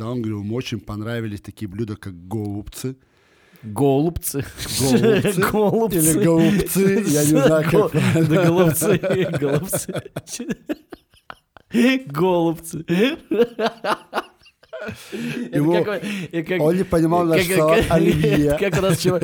[0.00, 2.96] да, он говорил, ему очень понравились такие блюда, как голубцы.
[3.62, 4.42] Голубцы.
[4.80, 5.40] Голубцы.
[5.52, 5.98] Голубцы.
[5.98, 7.92] Или голубцы, я не знаю, как.
[8.28, 8.98] Да голубцы.
[9.40, 9.94] Голубцы.
[12.06, 12.84] Голубцы.
[15.52, 16.00] Его- как
[16.48, 18.56] как- Он не понимал наш как- салат как- оливье.
[18.58, 19.20] Как у нас чего-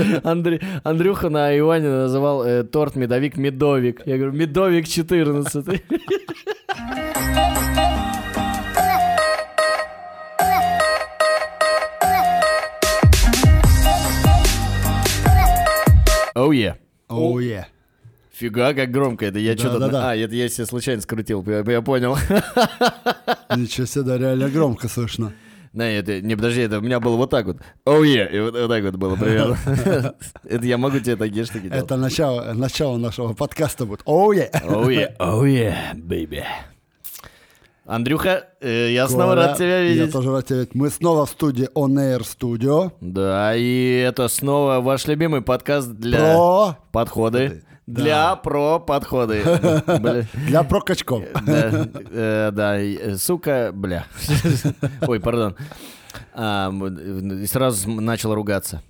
[0.84, 4.02] Андрюха на Иване называл э, торт медовик медовик.
[4.04, 5.64] Я говорю, медовик 14.
[16.36, 16.74] Oh, yeah.
[17.08, 17.66] Oh, yeah.
[18.30, 19.38] Фига, как громко это.
[19.38, 19.78] Я что-то...
[19.78, 20.10] Да-да-да.
[20.10, 22.18] А, это я себе случайно скрутил, я, я понял.
[23.56, 25.32] Ничего себе, да, реально громко слышно.
[25.72, 27.56] Не, это, не, подожди, это у меня было вот так вот.
[27.86, 28.28] Oh, yeah.
[28.30, 29.56] И вот, вот так вот было примерно.
[30.44, 31.84] Это я могу тебе такие штуки делать.
[31.84, 34.02] Это начало, начало нашего подкаста будет.
[34.04, 34.50] Oh, yeah.
[34.68, 35.16] Oh, yeah.
[35.18, 36.44] Oh, yeah, baby.
[37.86, 40.12] Андрюха, э, я снова Коля, рад тебя Я видеть.
[40.12, 40.74] тоже рад тебя видеть.
[40.74, 42.92] Мы снова в студии On Air Studio.
[43.00, 46.78] Да, и это снова ваш любимый подкаст для Про...
[46.90, 47.62] подходы.
[47.86, 48.02] Да.
[48.02, 49.44] Для про подходы.
[50.48, 51.22] Для прокачков.
[51.46, 54.06] Да, э, да, и, э, сука, бля.
[55.06, 55.54] Ой, пардон.
[56.34, 56.72] А,
[57.46, 58.82] сразу начал ругаться.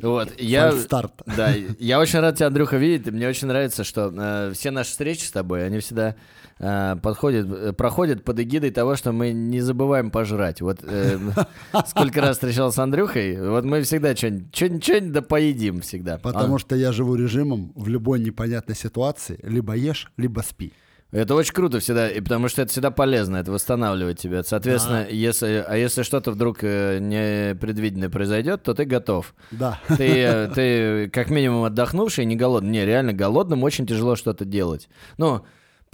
[0.00, 0.70] Вот, я...
[0.70, 1.12] Фальстарт.
[1.36, 3.12] Да, я очень рад тебя, Андрюха, видеть.
[3.12, 6.14] Мне очень нравится, что э, все наши встречи с тобой, они всегда
[6.58, 10.60] э, подходят, э, проходят под эгидой того, что мы не забываем пожрать.
[10.60, 11.18] Вот э,
[11.86, 16.18] сколько раз встречался с Андрюхой, вот мы всегда что-нибудь, да поедим всегда.
[16.18, 19.38] Потому что я живу режимом в любой непонятной ситуации.
[19.42, 20.72] Либо ешь, либо спи.
[21.12, 24.42] Это очень круто всегда, и потому что это всегда полезно, это восстанавливает тебя.
[24.42, 29.34] Соответственно, если, а если что-то вдруг э, непредвиденное произойдет, то ты готов.
[29.52, 29.80] Да.
[29.88, 32.70] Ты, ты как минимум отдохнувший не голодный.
[32.70, 34.88] Не, реально голодным очень тяжело что-то делать.
[35.16, 35.46] Ну,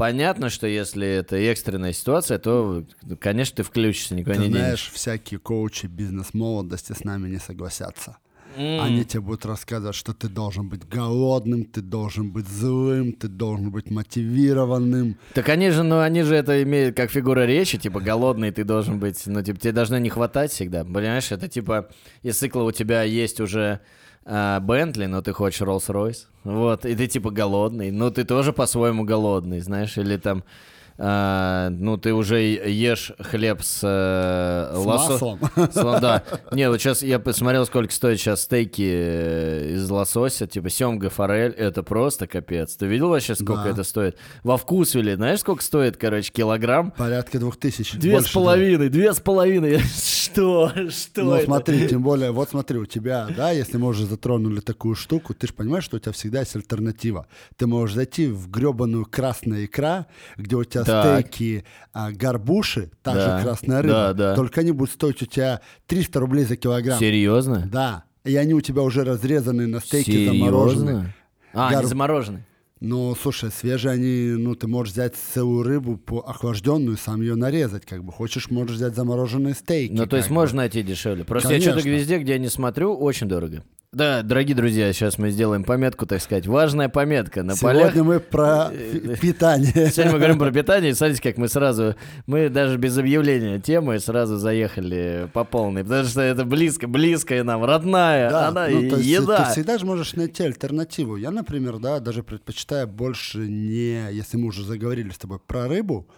[0.03, 2.84] понятно, что если это экстренная ситуация, то,
[3.20, 8.17] конечно, ты включишься, никуда Ты не знаешь, всякие коучи бизнес-молодости с нами не согласятся.
[8.56, 13.71] Они тебе будут рассказывать, что ты должен быть голодным, ты должен быть злым, ты должен
[13.71, 15.16] быть мотивированным.
[15.34, 18.99] Так они же, ну, они же это имеют как фигура речи, типа, голодный ты должен
[18.99, 21.32] быть, ну, типа, тебе должно не хватать всегда, понимаешь?
[21.32, 21.88] Это типа,
[22.22, 23.81] из цикла у тебя есть уже
[24.25, 29.05] а, Бентли, но ты хочешь Роллс-Ройс, вот, и ты типа голодный, но ты тоже по-своему
[29.05, 30.44] голодный, знаешь, или там,
[30.98, 35.41] а, ну, ты уже ешь хлеб с, э, С лосо- маслом.
[35.56, 36.22] с- да.
[36.53, 41.52] Не, вот сейчас я посмотрел, сколько стоят сейчас стейки э, из лосося, типа семга, форель,
[41.52, 42.76] это просто капец.
[42.76, 43.70] Ты видел вообще, сколько Да.
[43.70, 44.16] это стоит?
[44.42, 46.91] Во вкусвиле, знаешь, сколько стоит, короче, килограмм?
[46.92, 47.92] Порядка двух тысяч.
[47.92, 49.78] Две больше с половиной, две с половиной.
[50.22, 50.70] Что?
[50.91, 51.44] Что Ну это?
[51.47, 55.47] смотри, тем более, вот смотри, у тебя, да, если мы уже затронули такую штуку, ты
[55.47, 57.26] же понимаешь, что у тебя всегда есть альтернатива.
[57.56, 60.06] Ты можешь зайти в гребаную красная икра,
[60.38, 61.26] где у тебя Так.
[61.26, 64.34] стейки а, горбуши, та Да, же красная рыба, да, да.
[64.37, 66.98] только они будут стоить у тебя 300 рублей за килограмм.
[66.98, 67.69] Серьезно?
[67.70, 70.87] Да, и они у тебя уже разрезаны на стейки заморожены.
[70.87, 71.15] Серьезно?
[71.54, 72.47] А, Гор- они заморожены.
[72.81, 77.87] Но, слушай, свежие они, ну, ты можешь взять целую рыбу по охлажденную, сам ее нарезать,
[77.87, 78.10] как бы.
[78.10, 79.93] Хочешь, можешь взять замороженные стейки.
[79.93, 80.34] Ну, то есть бы.
[80.34, 81.22] можно найти дешевле.
[81.25, 82.00] Просто я что-то Конечно.
[82.00, 83.62] везде, где я не смотрю, очень дорого.
[83.94, 86.47] Да, дорогие друзья, сейчас мы сделаем пометку, так сказать.
[86.47, 87.92] Важная пометка на полях.
[87.92, 89.91] Сегодня мы про фи- питание.
[89.91, 91.94] Сегодня мы говорим про питание, и смотрите, как мы сразу,
[92.26, 97.62] мы даже без объявления темы сразу заехали по полной, потому что это близко, близкая нам,
[97.66, 99.44] родная, Да, она ну, то есть еда.
[99.44, 101.16] Ты всегда же можешь найти альтернативу.
[101.16, 106.08] Я, например, да, даже предпочитаю больше не, если мы уже заговорили с тобой про рыбу,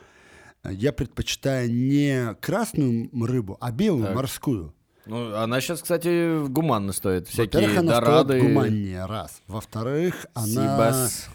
[0.62, 4.14] я предпочитаю не красную рыбу, а белую Так.
[4.14, 4.72] морскую.
[5.06, 7.28] Ну, она сейчас, кстати, гуманно стоит.
[7.34, 8.38] Во-первых, Всякие она дорады.
[8.38, 9.42] стоит гуманнее, раз.
[9.46, 10.46] Во-вторых, она...
[10.46, 11.28] Сибас.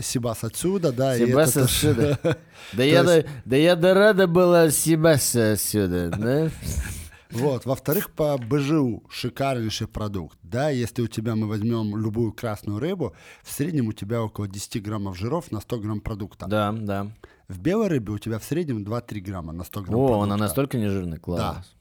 [0.00, 1.16] Сибас отсюда, да.
[1.16, 2.18] и Сибас отсюда.
[2.72, 6.50] Да я, да, да я да рада была Сибас отсюда, да?
[7.32, 7.64] Вот.
[7.64, 10.38] Во-вторых, по БЖУ шикарнейший продукт.
[10.42, 14.82] Да, если у тебя мы возьмем любую красную рыбу, в среднем у тебя около 10
[14.82, 16.46] граммов жиров на 100 грамм продукта.
[16.46, 17.10] Да, да.
[17.48, 20.24] В белой рыбе у тебя в среднем 2-3 грамма на 100 грамм О, продукта.
[20.24, 21.74] она настолько нежирная, класс.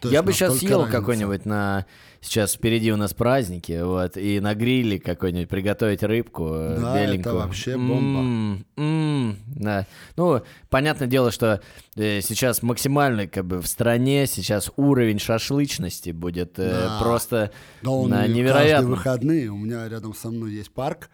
[0.00, 0.98] То Я бы сейчас съел разница.
[0.98, 1.86] какой-нибудь на...
[2.20, 7.12] Сейчас впереди у нас праздники, вот, и на гриле какой-нибудь приготовить рыбку э, Да, это
[7.12, 7.36] беленькую.
[7.36, 8.18] вообще бомба.
[8.18, 9.86] М, м, да.
[10.16, 11.60] Ну, понятное дело, что
[11.94, 16.98] э, сейчас максимальный, как бы, в стране сейчас уровень шашлычности будет э, Да.
[17.00, 17.52] просто
[17.82, 18.96] Да он на и невероятном.
[18.96, 19.48] каждые выходные.
[19.50, 21.10] У меня рядом со мной есть парк,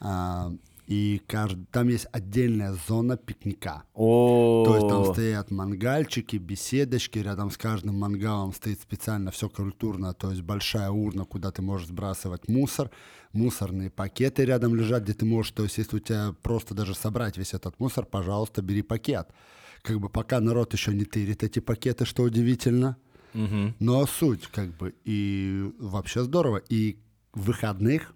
[0.00, 0.50] а,
[0.90, 3.84] и кажд- там есть отдельная зона пикника.
[3.94, 10.14] О, То есть там стоят мангальчики, беседочки, рядом с каждым мангалом стоит специально все культурно,
[10.14, 12.90] то есть большая урна, куда ты можешь сбрасывать мусор,
[13.32, 17.38] мусорные пакеты рядом лежат, где ты можешь, то есть если у тебя просто даже собрать
[17.38, 19.28] весь этот мусор, пожалуйста, бери пакет.
[19.82, 22.96] Как бы пока народ еще не тырит эти пакеты, что удивительно.
[23.32, 23.76] Мгм.
[23.78, 26.56] Но суть как бы и вообще здорово.
[26.68, 26.98] И
[27.32, 28.12] в выходных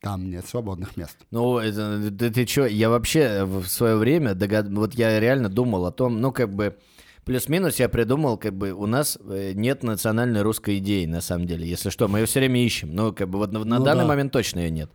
[0.00, 1.16] там нет свободных мест.
[1.30, 4.68] Ну, это, ты, ты чё, я вообще в свое время, догад...
[4.68, 6.76] вот я реально думал о том, ну, как бы,
[7.24, 11.66] плюс-минус я придумал, как бы, у нас э, нет национальной русской идеи, на самом деле,
[11.68, 14.02] если что, мы ее все время ищем, ну, как бы, вот на, на Ну данный
[14.02, 14.08] да.
[14.08, 14.90] момент точно ее нет.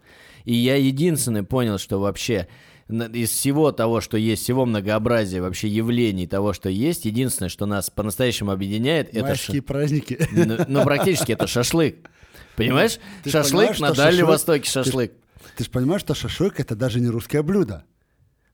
[0.45, 2.47] И я единственный понял, что вообще
[2.89, 7.89] из всего того, что есть, всего многообразия вообще явлений того, что есть, единственное, что нас
[7.89, 9.19] по-настоящему объединяет, это...
[9.19, 10.19] ш- Майские праздники.
[10.31, 12.09] Ну, ну, практически это шашлык.
[12.55, 12.99] Понимаешь?
[13.23, 15.13] Ты шашлык на Дальнем шашлык- Востоке ты шашлык.
[15.57, 17.83] Ты же понимаешь, что шашлык это даже не русское блюдо.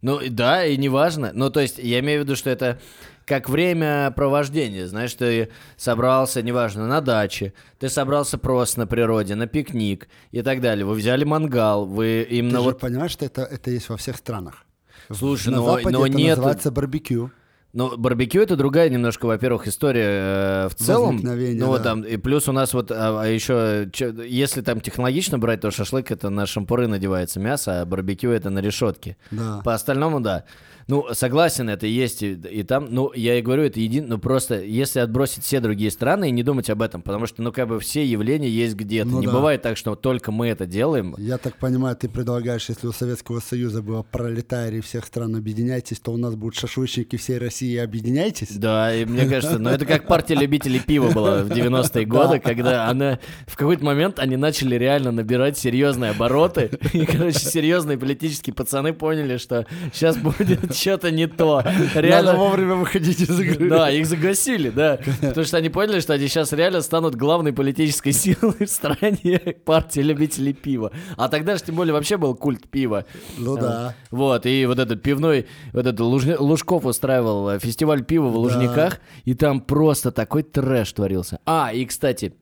[0.02, 1.32] Ну да, и неважно.
[1.34, 2.80] Ну, то есть, я имею в виду, что это
[3.26, 4.88] как время провождения.
[4.88, 10.62] Знаешь, ты собрался, неважно, на даче, ты собрался просто на природе, на пикник и так
[10.62, 10.86] далее.
[10.86, 12.80] Вы взяли мангал, вы Ты именно же вот...
[12.80, 14.66] понимаешь, что это, это есть во всех странах.
[15.12, 16.38] Слушай, На но, Западе но это нет...
[16.38, 17.32] называется барбекю.
[17.72, 21.20] Ну, барбекю это другая немножко, во-первых, история э, в целом.
[21.22, 21.90] Ну, вот да.
[21.90, 25.70] там, и плюс у нас вот, а, а еще, чё- если там технологично брать, то
[25.70, 29.18] шашлык это на шампуры надевается мясо, а барбекю это на решетке.
[29.30, 29.62] Да.
[29.64, 30.46] По остальному, да.
[30.90, 32.88] Ну, согласен, это есть и, и там.
[32.90, 34.08] Ну, я и говорю, это един...
[34.08, 37.52] Ну, просто если отбросить все другие страны и не думать об этом, потому что, ну,
[37.52, 39.08] как бы все явления есть где-то.
[39.08, 39.34] Ну не да.
[39.34, 41.14] бывает так, что только мы это делаем.
[41.20, 46.12] Я так понимаю, ты предлагаешь, если у Советского Союза было пролетарии всех стран объединяйтесь, то
[46.12, 48.50] у нас будут шашлычники всей России объединяйтесь?
[48.56, 52.88] Да, и мне кажется, ну это как партия любителей пива была в 90-е годы, когда
[52.88, 56.72] она в какой-то момент они начали реально набирать серьезные обороты.
[56.94, 61.62] И, короче, серьезные политические пацаны поняли, что сейчас будет что-то не то.
[61.64, 62.34] Надо Реально.
[62.36, 63.70] вовремя выходить из игры.
[63.70, 65.00] Да, их загасили, да.
[65.22, 70.02] Потому что они поняли, что они сейчас реально станут главной политической силой в стране партии
[70.02, 70.92] любителей пива.
[71.18, 73.06] А тогда же тем более вообще был культ пива.
[73.38, 73.96] Ну да.
[74.12, 79.34] Вот, и вот этот пивной, вот этот Лужков устраивал э, фестиваль пива в Лужниках, и
[79.34, 81.40] там просто такой трэш творился.
[81.46, 82.34] А, и, кстати,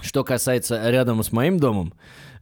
[0.00, 1.92] что касается рядом с моим домом,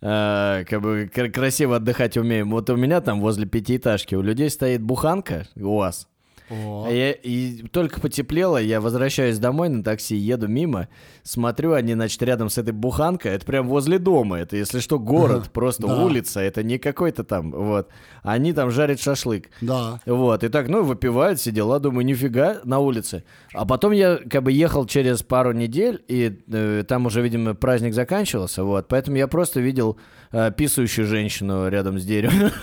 [0.00, 2.50] э, как бы кр- красиво отдыхать умеем.
[2.50, 6.08] Вот у меня там возле пятиэтажки у людей стоит буханка, у вас.
[6.50, 6.85] О.
[6.88, 10.88] А я- и только потеплело, я возвращаюсь домой на такси, еду мимо,
[11.23, 15.43] смотрю, они, значит, рядом с этой буханкой, это прям возле дома, это, если что, город,
[15.43, 16.05] Ага, просто да.
[16.05, 17.88] улица, это не какой-то там, вот.
[18.23, 19.49] Они там жарят шашлык.
[19.61, 20.00] Да.
[20.06, 23.23] Вот, и так, ну, выпивают, все дела, думаю, нифига, на улице.
[23.55, 27.94] А потом я как бы ехал через пару недель, и э, там уже, видимо, праздник
[27.94, 29.97] заканчивался, вот, поэтому я просто видел
[30.32, 32.50] э, писающую женщину рядом с деревом.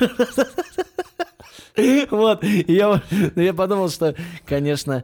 [2.12, 3.02] Вот, я,
[3.36, 4.16] ну, я подумал, что,
[4.46, 5.04] конечно,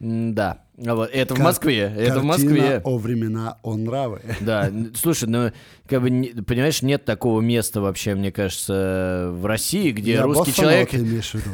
[0.00, 2.80] да, А вот, это в Москве, это в Москве.
[2.84, 4.20] о времена, о нравы.
[4.40, 5.52] Да, слушай, ну,
[5.86, 6.08] как бы,
[6.42, 10.90] понимаешь, нет такого места вообще, мне кажется, в России, где Я русский человек...
[10.90, 11.50] ты имеешь в виду?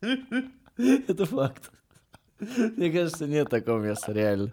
[1.08, 1.70] Это факт.
[2.76, 4.52] Мне кажется, нет такого места, реально.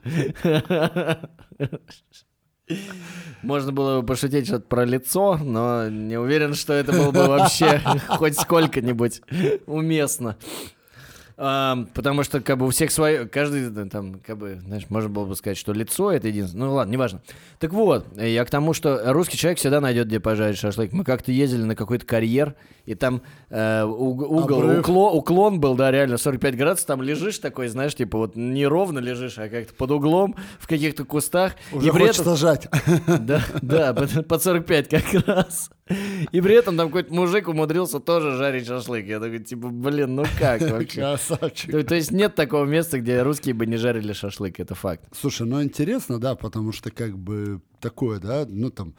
[3.41, 7.81] Можно было бы пошутить что-то про лицо, но не уверен, что это было бы вообще
[8.07, 9.21] хоть сколько-нибудь
[9.67, 10.37] уместно.
[11.37, 15.09] А, потому что, как бы, у всех свое, каждый, э, там, как бы, знаешь, можно
[15.09, 16.67] было бы сказать, что лицо это единственное.
[16.67, 17.21] Ну, ладно, неважно.
[17.59, 20.93] Так вот, э, я к тому, что русский человек всегда найдет, где пожарить шашлык.
[20.93, 22.55] Мы как-то ездили на какой-то карьер,
[22.85, 24.87] и там э, уг- угол, Обрыв.
[24.87, 28.99] укло- уклон был, да, реально 45 градусов, там лежишь такой, знаешь, типа вот не ровно
[28.99, 31.55] лежишь, а как-то под углом, в каких-то кустах.
[31.73, 32.69] Уже и хочется этом, жать.
[33.19, 35.69] да, да, под 45 как раз.
[35.87, 39.05] И при этом там какой-то мужик умудрился тоже жарить шашлык.
[39.05, 41.01] Я такой, типа, блин, ну как вообще?
[41.01, 41.71] Красавчик.
[41.71, 45.05] То, то есть нет такого места, где русские бы не жарили шашлык, это факт.
[45.13, 48.95] Слушай, ну интересно, да, потому что как бы такое, да, ну там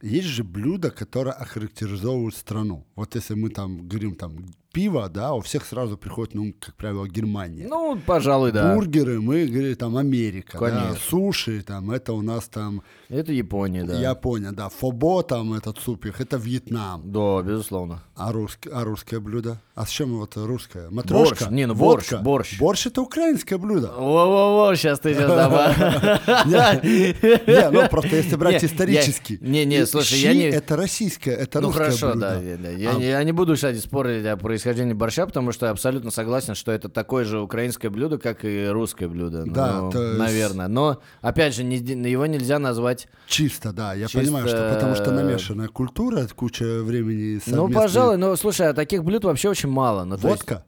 [0.00, 2.86] есть же блюда, которые охарактеризовывают страну.
[2.96, 7.06] Вот если мы там говорим там пиво, да, у всех сразу приходит, ну, как правило,
[7.06, 7.66] Германия.
[7.68, 8.74] Ну, пожалуй, да.
[8.74, 10.96] Бургеры, мы говорим там Америка, да, Конечно.
[11.08, 13.98] суши, там это у нас там Это Япония, да.
[13.98, 17.00] Япония, да, фобо там этот супик, это Вьетнам.
[17.04, 18.02] Да, безусловно.
[18.16, 19.60] А, русское, а русское блюдо?
[19.76, 20.88] А с чем вот русское?
[20.90, 21.44] Матрешка?
[21.44, 21.50] Борщ.
[21.52, 22.24] Не, ну борщ, Водка?
[22.24, 22.58] борщ.
[22.58, 23.92] Борщ это украинское блюдо.
[23.96, 25.84] Во-во-во, сейчас ты сейчас
[26.84, 29.38] Не, ну просто если брать исторически.
[29.40, 32.20] не, не, слушай, я не- это российское, это Ну русское хорошо, блюдо.
[32.20, 32.40] да.
[32.40, 32.70] да, да.
[32.70, 34.63] Я, А- не, я не буду, кстати, спорить о происхождении
[34.94, 39.08] борща, потому что я абсолютно согласен, что это такое же украинское блюдо, как и русское
[39.08, 39.44] блюдо.
[39.46, 40.68] Да, Ну, есть- наверное.
[40.68, 43.08] Но, опять же, не- его нельзя назвать...
[43.26, 48.16] Чисто, да, я Чисто- понимаю, что потому что намешанная культура, куча времени Ну, совместной- пожалуй,
[48.16, 50.04] ну, слушай, а таких блюд вообще очень мало.
[50.04, 50.64] Ну, то есть- Водка?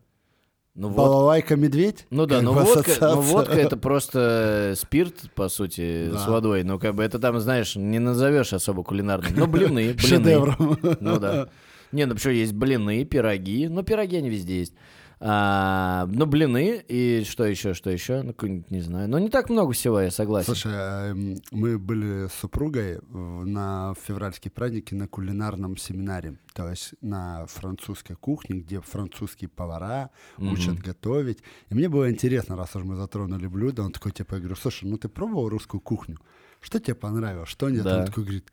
[0.75, 2.07] ну, вот Балалайка медведь?
[2.11, 6.19] Ну да, но бы водка, но водка это просто спирт, по сути, Да.
[6.19, 6.65] с водой.
[6.65, 9.33] Ну, как бы это там, знаешь, не назовешь особо кулинарным.
[9.37, 9.99] Ну, блины, блины.
[9.99, 10.79] Шедевром.
[11.01, 11.49] Ну да.
[11.93, 13.69] Не, ну почему есть блины, пироги.
[13.69, 14.75] Ну, пироги они везде есть.
[15.19, 18.23] А, ну, блины и что еще, что еще?
[18.23, 18.35] Ну,
[18.69, 19.09] не знаю.
[19.09, 20.55] Ну, не так много всего, я согласен.
[20.55, 27.47] Слушай, эм, мы были с супругой на февральские праздники на кулинарном семинаре, то есть на
[27.47, 31.39] французской кухне, где французские повара учат готовить.
[31.71, 34.85] И мне было интересно, раз уж мы затронули блюдо, он такой, типа, я говорю, слушай,
[34.87, 36.19] ну ты пробовал русскую кухню?
[36.61, 37.85] Что тебе понравилось, что нет?
[37.85, 38.01] Да.
[38.01, 38.53] Он такой говорит,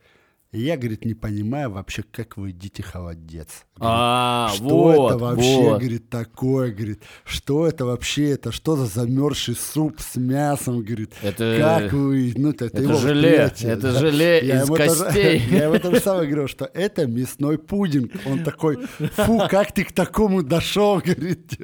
[0.60, 3.66] я, говорит, не понимаю вообще, как вы едите холодец.
[3.76, 5.80] Говорит, А, что вот, это вообще, вот.
[5.80, 11.58] говорит, такое, говорит, что это вообще, это что за замерзший суп с мясом, говорит, Это-
[11.60, 14.00] как вы, ну это, это его желе, это да.
[14.00, 15.42] желе Я из ему тоже- костей.
[15.52, 18.78] я ему то же самое говорю, что это мясной пудинг, он такой,
[19.16, 21.58] фу, как ты к такому дошел, говорит,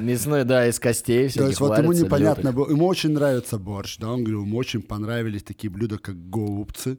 [0.00, 3.98] Мясной, да, из костей то всяких есть вот ему непонятно было, ему очень нравится борщ,
[3.98, 6.98] да, он говорил, ему очень понравились такие блюда, как голубцы,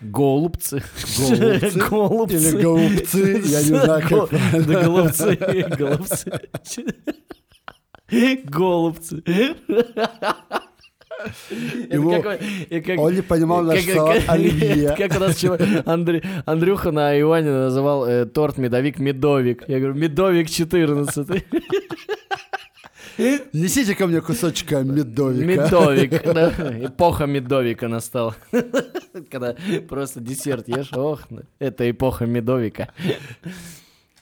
[0.00, 0.82] Голубцы.
[1.18, 2.36] Голубцы Голубцы.
[2.36, 4.30] или голубцы, я не знаю, как.
[4.66, 5.36] Да голубцы,
[5.76, 6.42] голубцы.
[8.44, 9.22] Голубцы.
[11.90, 12.38] Его- как
[12.86, 14.94] как- он не понимал наш как- салат как- оливье.
[14.96, 15.58] Как у нас чего-
[16.46, 19.64] Андрюха на Иване называл э, торт медовик медовик.
[19.66, 21.44] Я говорю, медовик 14.
[23.52, 25.44] Несите ко мне кусочка медовика.
[25.44, 26.22] Медовик.
[26.34, 26.50] да.
[26.86, 28.36] Эпоха медовика настала.
[29.30, 29.56] Когда
[29.88, 31.22] просто десерт ешь, ох,
[31.58, 32.92] это эпоха медовика.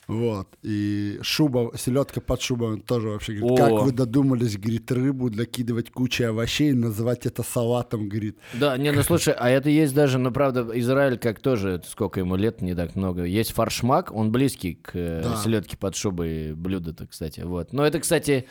[0.07, 0.47] Вот.
[0.63, 3.65] И шуба, селедка под шубой, он тоже вообще говорит, О.
[3.65, 8.37] как вы додумались, говорит, рыбу накидывать кучей овощей и называть это салатом, говорит.
[8.53, 12.37] Да, не, ну слушай, а это есть даже, ну правда, Израиль как тоже, сколько ему
[12.37, 13.25] лет, не так много.
[13.25, 15.35] Есть фаршмак, он близкий к э, Да.
[15.35, 17.41] селедке под шубой блюдо-то, кстати.
[17.41, 17.73] Вот.
[17.73, 18.47] Но это, кстати,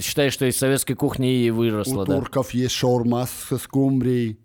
[0.00, 2.16] считай, что из советской кухни и выросло, У да.
[2.16, 4.38] турков есть шаурма с скумбрией.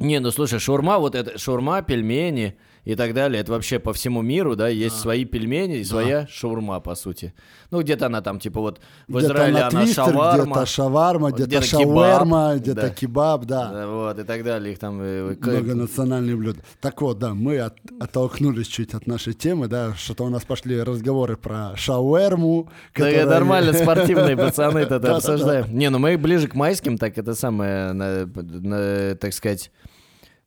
[0.00, 4.22] Не, ну слушай, шаурма, вот это, шаурма, пельмени и так далее, это вообще по всему
[4.22, 7.32] миру, да, есть свои пельмени и своя шаурма, по сути.
[7.70, 10.44] Ну, где-то она там, типа вот в Где-то Израиле она она твистер, шаварма.
[10.44, 12.90] где-то шаварма, где-то где-то шаверма, где-то да.
[12.90, 13.70] кебаб, да.
[13.72, 14.72] Да, Вот, и так далее.
[14.72, 15.00] Их там...
[15.00, 16.60] э, к- Многонациональные блюда.
[16.80, 20.82] Так вот, да, мы от- оттолкнулись чуть от нашей темы, да, что-то у нас пошли
[20.82, 22.68] разговоры про шауэрму.
[22.96, 25.66] Да, которая- нормально, спортивные пацаны это обсуждаем.
[25.76, 28.26] Не, ну мы ближе к майским, так это самое,
[29.16, 29.70] так сказать,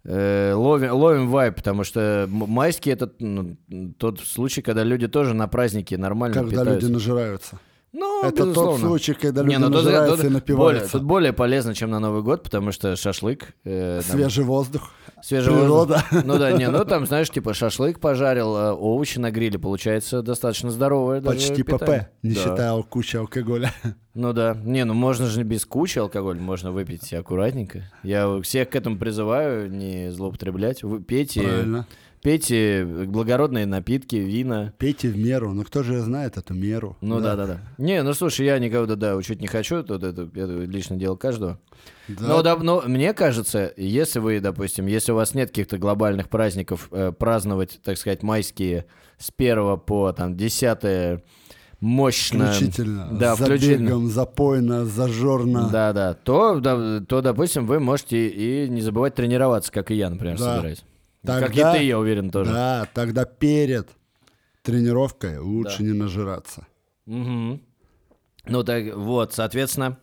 [0.08, 3.56] ловим, ловим вайп, потому что м- майские это ну,
[3.98, 6.86] тот случай, когда люди тоже на праздники нормально Когда питаются.
[6.88, 7.60] люди нажираются.
[7.98, 8.88] Ну, Это тот безусловно.
[8.88, 10.92] случай, когда люди Не, ну нажираются тут и более, напиваются.
[10.92, 13.54] тут более полезно, чем на Новый год, потому что шашлык.
[13.64, 14.92] э, там, Свежий воздух.
[15.24, 16.04] свежий природа.
[16.12, 16.26] воздух.
[16.26, 20.72] Ну да, не, ну там, знаешь, типа шашлык пожарил, э, овощи на гриле, получается достаточно
[20.72, 21.64] здоровое Почти.
[21.64, 22.42] ПП, не Да.
[22.42, 23.72] считая кучи алкоголя.
[24.18, 24.56] Ну да.
[24.64, 27.84] Не, ну можно же без кучи алкоголь, можно выпить аккуратненько.
[28.02, 30.84] Я всех к этому призываю не злоупотреблять.
[30.84, 31.86] Вы пейте, Правильно.
[32.26, 34.74] Пейте благородные напитки, вина.
[34.80, 35.54] Пейте в меру.
[35.54, 36.98] Ну кто же знает эту меру?
[37.00, 37.60] Ну да, да, да.
[37.78, 41.18] Не, ну слушай, я никого да, да, учить не хочу, тут это, это личное дело
[41.18, 41.60] каждого.
[42.08, 42.28] Да.
[42.28, 46.88] Но, да, но мне кажется, если вы, допустим, если у вас нет каких-то глобальных праздников,
[46.92, 48.86] э, праздновать, так сказать, майские
[49.20, 51.22] с 1 по там 10
[51.80, 52.48] мощно.
[52.54, 53.10] Включительно.
[53.12, 53.88] Да, за включительно.
[53.90, 55.70] бегом, запойно, зажорно.
[55.72, 56.16] Да, да.
[56.16, 60.56] То, да, то, допустим, вы можете и не забывать тренироваться, как и я, например, Да.
[60.56, 60.84] собираюсь.
[61.26, 62.52] Тогда- Как и ты, я уверен, тоже.
[62.52, 63.88] Да, тогда перед
[64.62, 66.68] тренировкой лучше не нажираться.
[67.06, 67.62] Мгм.
[68.48, 69.98] Ну так вот, соответственно,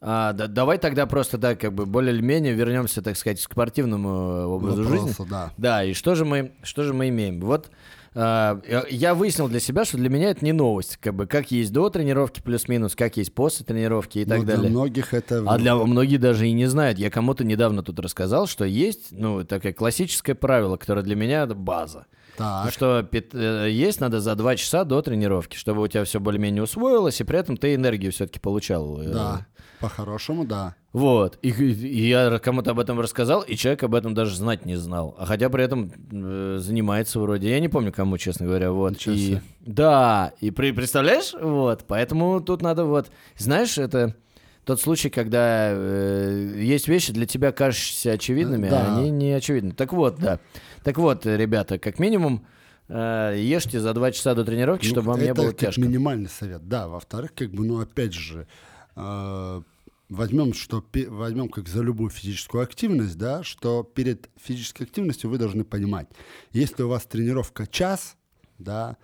[0.00, 4.44] а, да- давай тогда просто, да, как бы более-менее вернемся, так сказать, к спортивному э,
[4.44, 4.98] образу жизни.
[5.08, 5.52] Вопросу, да.
[5.56, 7.40] Да, и что же мы, что же мы имеем?
[7.40, 7.70] Вот
[8.20, 11.72] я- я выяснил для себя, что для меня это не новость, как бы как есть
[11.72, 14.70] до тренировки плюс-минус, как есть после тренировки и так Но для далее.
[14.70, 15.44] многих это...
[15.46, 16.98] А для многих даже и не знают.
[16.98, 21.54] Я кому-то недавно тут рассказал, что есть, ну, такое классическое правило, которое для меня это
[21.54, 22.06] база.
[22.36, 26.62] Так, Что э, есть надо за два часа до тренировки, чтобы у тебя все более-менее
[26.64, 29.00] усвоилось, и при этом ты энергию все-таки получал.
[29.00, 29.46] э, да.
[29.80, 30.74] По-хорошему, да.
[30.92, 31.38] Вот.
[31.42, 35.14] И, и я кому-то об этом рассказал, и человек об этом даже знать не знал.
[35.18, 37.50] А хотя при этом э, занимается вроде.
[37.50, 38.72] Я не помню, кому, честно говоря.
[38.72, 38.92] Вот.
[38.92, 39.42] Ничего И, себе.
[39.60, 41.34] да, и при, представляешь?
[41.38, 41.84] Вот.
[41.86, 43.10] Поэтому тут надо вот.
[43.36, 44.16] Знаешь, это
[44.64, 48.86] тот случай, когда э, есть вещи для тебя кажущиеся очевидными, Да.
[48.94, 49.72] а они не очевидны.
[49.72, 50.40] Так вот, да.
[50.82, 52.46] Так вот, ребята, как минимум.
[52.88, 55.80] э, ешьте за два часа до тренировки, Ну, чтобы вам не было тяжко.
[55.80, 56.86] минимальный совет, да.
[56.88, 58.46] Во-вторых, как бы, ну, опять же,
[58.96, 65.64] возьмем, что возьмем как за любую физическую активность, да, что перед физической активностью вы должны
[65.64, 66.08] понимать,
[66.52, 68.16] если у вас тренировка час,
[68.58, 68.96] да,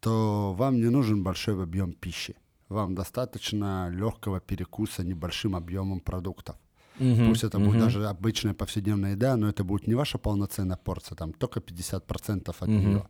[0.00, 2.36] то вам не нужен большой объем пищи.
[2.68, 6.56] Вам достаточно легкого перекуса небольшим объемом продуктов.
[6.98, 7.78] Мгм, Пусть это будет мгм.
[7.78, 12.68] даже обычная повседневная еда, но это будет не ваша полноценная порция, там только 50% от
[12.68, 12.78] Мгм.
[12.88, 13.08] нее.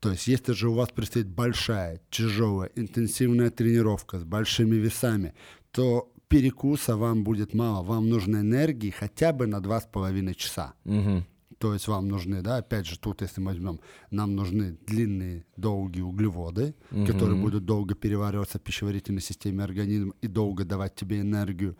[0.00, 5.34] То есть, если же у вас предстоит большая, тяжелая, интенсивная тренировка с большими весами,
[5.70, 7.82] то перекуса вам будет мало.
[7.84, 10.74] Вам нужно энергии хотя бы на 2,5 часа.
[10.84, 11.24] Мгм.
[11.58, 16.02] То есть вам нужны, да, опять же, тут, если мы возьмем, нам нужны длинные, долгие
[16.02, 16.74] углеводы,
[17.06, 21.76] которые будут долго перевариваться в пищеварительной системе организма и долго давать тебе энергию.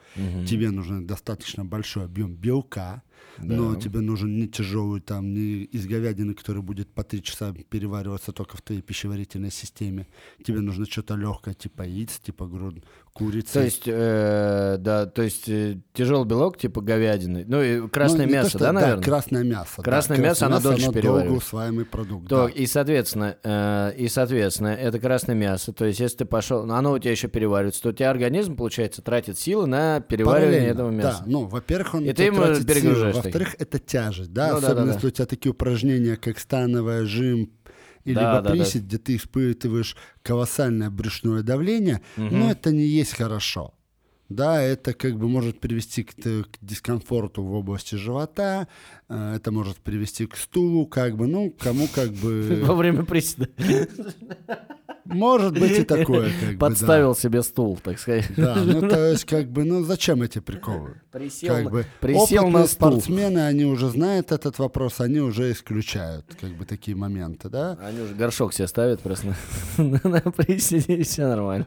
[0.49, 3.03] Тебе нужен достаточно большой объем белка,
[3.39, 8.33] но тебе нужен не тяжелый там, не из говядины, который будет по три часа перевариваться
[8.33, 10.07] только в твоей пищеварительной системе.
[10.45, 12.83] Тебе нужно что-то легкое, типа яиц, типа груд,
[13.13, 13.53] курицы.
[13.53, 17.45] То есть, э, да, то есть э, тяжелый белок типа говядины.
[17.47, 19.03] Ну и красное Ну, не то, мясо, что- да, наверное?
[19.05, 19.73] красное мясо.
[19.79, 19.83] да.
[19.83, 21.39] Красное мясо, оно дольше долго переваривает.
[21.43, 22.29] усваиваемый продукт.
[22.29, 22.53] То, да.
[22.53, 25.73] и, соответственно, э, и, соответственно, это красное мясо.
[25.73, 28.57] То есть, если ты пошел, ну, оно у тебя еще переваривается, то у тебя организм,
[28.57, 31.19] получается, тратит силы на переваривание Параллельно, этого мяса.
[31.21, 32.67] Да, ну, во-первых, он И ты ему тратит
[33.13, 34.95] перегружаешь во-вторых, это тяжесть, да, Ну да, особенно да, да.
[34.95, 37.53] если у тебя такие упражнения, как становая, жим,
[38.05, 38.81] и Да, либо да, да.
[38.81, 43.75] где ты испытываешь колоссальное брюшное давление, но это не есть хорошо.
[44.29, 48.67] Да, это как бы может привести к, к дискомфорту в области живота,
[49.09, 52.61] э, это может привести к стулу, как бы, ну, кому как бы...
[52.65, 53.49] Во время приседа
[55.07, 56.67] Может быть и такое, как бы, да.
[56.67, 58.27] подставил себе стул, так сказать.
[58.37, 61.01] Да, ну то есть как бы, ну зачем эти приколы?
[61.11, 62.91] Присел, как бы присел опытные на стул.
[62.91, 67.79] спортсмены, они уже знают этот вопрос, они уже исключают как бы такие моменты, да?
[67.83, 69.35] Они уже горшок себе ставят просто
[69.77, 71.67] на, на приседе, и все нормально.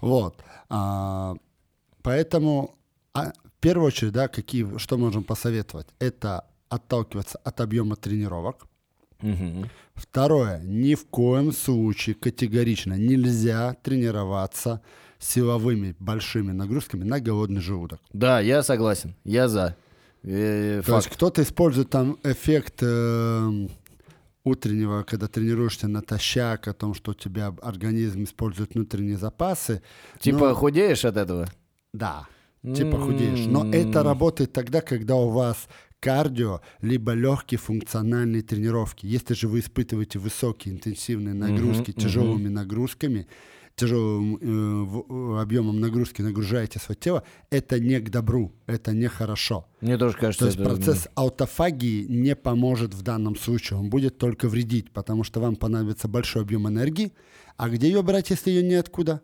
[0.00, 0.36] Вот.
[0.68, 1.34] А,
[2.02, 2.76] поэтому
[3.14, 5.86] а, в первую очередь, да, какие, что можем посоветовать?
[5.98, 8.66] Это отталкиваться от объема тренировок.
[9.22, 9.68] Мгм.
[9.94, 14.80] Второе, ни в коем случае категорично нельзя тренироваться
[15.18, 18.00] силовыми большими нагрузками на голодный желудок.
[18.12, 19.76] Да, я согласен, я за.
[20.22, 23.68] Э, То есть кто-то использует там эффект э,
[24.44, 29.82] утреннего, когда тренируешься натощак, о том, что у тебя организм использует внутренние запасы.
[30.18, 31.46] Типа Ну, худеешь от этого?
[31.92, 32.26] да,
[32.62, 33.46] типа худеешь.
[33.46, 35.68] Но это работает тогда, когда у вас
[36.00, 39.06] кардио, либо легкие функциональные тренировки.
[39.06, 42.00] Если же вы испытываете высокие интенсивные нагрузки мгм.
[42.00, 43.26] тяжелыми нагрузками,
[43.76, 49.66] тяжелым э, объемом нагрузки нагружаете свое тело, это не к добру, это нехорошо.
[49.80, 54.18] Мне тоже кажется, То есть это- процесс аутофагии не поможет в данном случае, он будет
[54.18, 57.12] только вредить, потому что вам понадобится большой объем энергии.
[57.56, 59.22] А где ее брать, если ее неоткуда?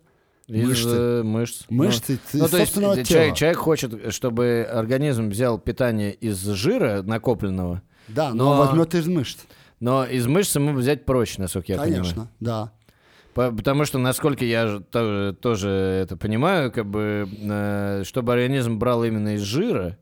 [0.48, 1.22] Мышцы.
[1.22, 1.64] мышц.
[1.68, 3.04] Мышцы Ну, из то есть собственного тела.
[3.06, 8.94] человек, человек хочет, чтобы организм взял питание из жира накопленного, Да, но, но- он возьмет
[8.94, 9.38] из мышц.
[9.80, 12.02] но из мышц ему взять проще, насколько я понимаю.
[12.02, 12.72] Конечно, да.
[13.34, 18.78] По- Потому что, насколько я же то- тоже это понимаю, как бы, э, чтобы организм
[18.78, 19.98] брал именно из жира,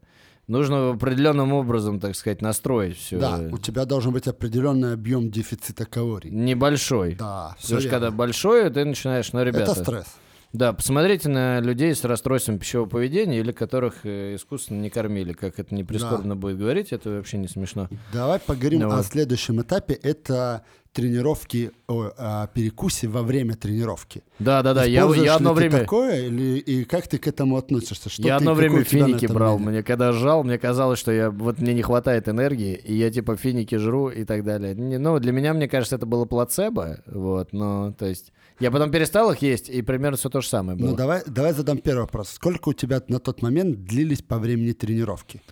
[0.47, 3.19] нужно определенным образом, так сказать, настроить все.
[3.19, 6.31] Да, у тебя должен быть определенный объем дефицита калорий.
[6.31, 7.17] Небольшой.
[7.17, 9.73] Да, все Потому что когда большое, ты начинаешь, ну, ребята...
[9.73, 10.07] Это стресс.
[10.55, 15.33] Да, посмотрите на людей с расстройством пищевого поведения или которых э, искусственно не кормили.
[15.33, 17.89] Как это не прискорбно будет говорить, это вообще не смешно.
[18.13, 19.07] Давай поговорим Ну о вот.
[19.07, 19.95] следующем этапе.
[19.95, 20.65] Это
[20.95, 24.23] тренировки, о, о перекусе во время тренировки.
[24.39, 24.85] Да, да, да.
[24.85, 25.81] Я, я одно время.
[25.81, 28.09] такое, или, и как ты к этому относишься?
[28.09, 29.59] Что я ты- одно время финики брал.
[29.59, 29.73] мнение?
[29.73, 33.37] Мне когда жал, мне казалось, что я вот мне не хватает энергии, и я типа
[33.37, 34.75] финики жру и так далее.
[34.77, 37.01] Не- ну, для меня, мне кажется, это было плацебо.
[37.07, 38.33] Вот, но то есть.
[38.61, 40.91] Я потом перестал их есть, и примерно все то же самое было.
[40.91, 42.29] Ну, давай, давай задам первый вопрос.
[42.29, 45.43] Сколько у тебя на тот момент длились по времени тренировки?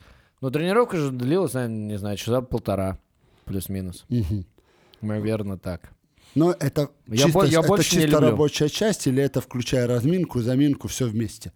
[0.41, 2.99] Но тренировка же длилась, наверное, не знаю, часа полтора,
[3.45, 4.05] плюс-минус.
[4.09, 4.47] Мгм.
[5.03, 5.91] Наверное, так.
[6.35, 8.31] Но это Я чисто, бо- я это больше не чисто люблю.
[8.31, 11.53] рабочая часть или это включая разминку, заминку, все вместе?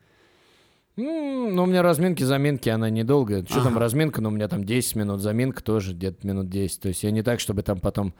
[0.96, 3.44] Ну, у меня разминки, заминки, она недолгая.
[3.44, 4.22] Что там разминка?
[4.22, 6.80] Ну, у меня там 10 минут, заминка тоже где-то минут 10.
[6.80, 8.14] То есть я не так, чтобы там потом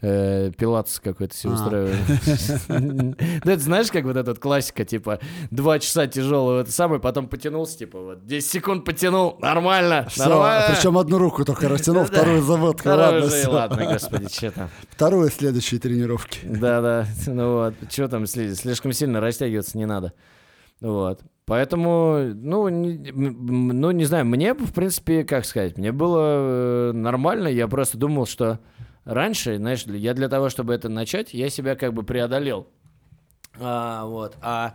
[0.00, 1.54] э, пилатс какой-то себе А.
[1.54, 3.16] устраиваю.
[3.44, 5.18] Да это знаешь, как вот эта вот классика, типа,
[5.50, 10.74] два часа тяжелого, это самое, потом потянулся, типа, вот, 10 секунд потянул, нормально, нормально.
[10.74, 12.88] причем одну руку только растянул, вторую заводка.
[12.88, 14.70] Ладно, ладно, господи, что там.
[14.88, 16.40] Вторую следующие тренировки.
[16.44, 20.14] Да-да, ну вот, что там, сли- слишком сильно растягиваться не надо.
[20.80, 21.20] Вот.
[21.46, 27.48] Поэтому, ну не, ну, не знаю, мне, в принципе, как сказать, мне было э, нормально,
[27.48, 28.60] я просто думал, что
[29.04, 32.68] раньше, знаешь, я для того, чтобы это начать, я себя как бы преодолел.
[33.58, 34.74] А, вот, а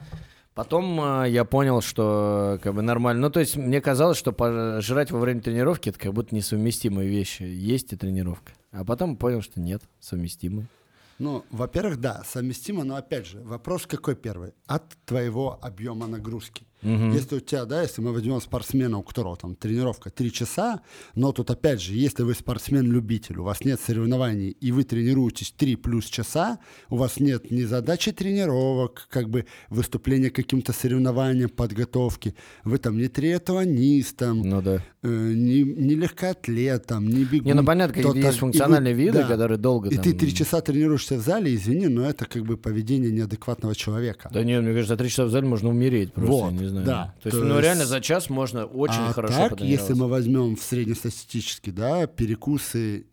[0.54, 3.22] потом а, я понял, что как бы нормально.
[3.22, 7.44] Ну, то есть мне казалось, что пожрать во время тренировки это как будто несовместимые вещи.
[7.44, 8.52] Есть и тренировка.
[8.72, 10.68] А потом понял, что нет, совместимые.
[11.20, 14.54] Ну, во-первых, да, совместимо, но опять же, вопрос какой первый?
[14.68, 16.68] От твоего объема нагрузки.
[16.84, 17.12] Мгм.
[17.12, 20.82] Если у тебя, да, если мы возьмем спортсмена, у которого там тренировка 3 часа,
[21.16, 25.76] но тут опять же, если вы спортсмен-любитель, у вас нет соревнований, и вы тренируетесь 3
[25.76, 32.36] плюс часа, у вас нет ни задачи тренировок, как бы выступления к каким-то соревнованиям, подготовки,
[32.64, 34.84] вы там не триатлонист, там, Ну да.
[35.08, 37.46] Э, не, не легкоатлет, там, не бегун.
[37.48, 39.28] Не, ну понятно, кто-то- есть и вы- функциональные виды, да.
[39.28, 40.04] которые долго И там...
[40.04, 44.30] ты три часа тренируешься в зале, извини, но это как бы поведение неадекватного человека.
[44.34, 46.86] Да нет, мне кажется, за три часа в зале можно умереть просто, Вот, не знаю.
[46.86, 47.16] да.
[47.24, 50.08] То есть, То ну есть- реально за час можно очень а хорошо так, если мы
[50.08, 53.06] возьмем в среднестатистически, да, перекусы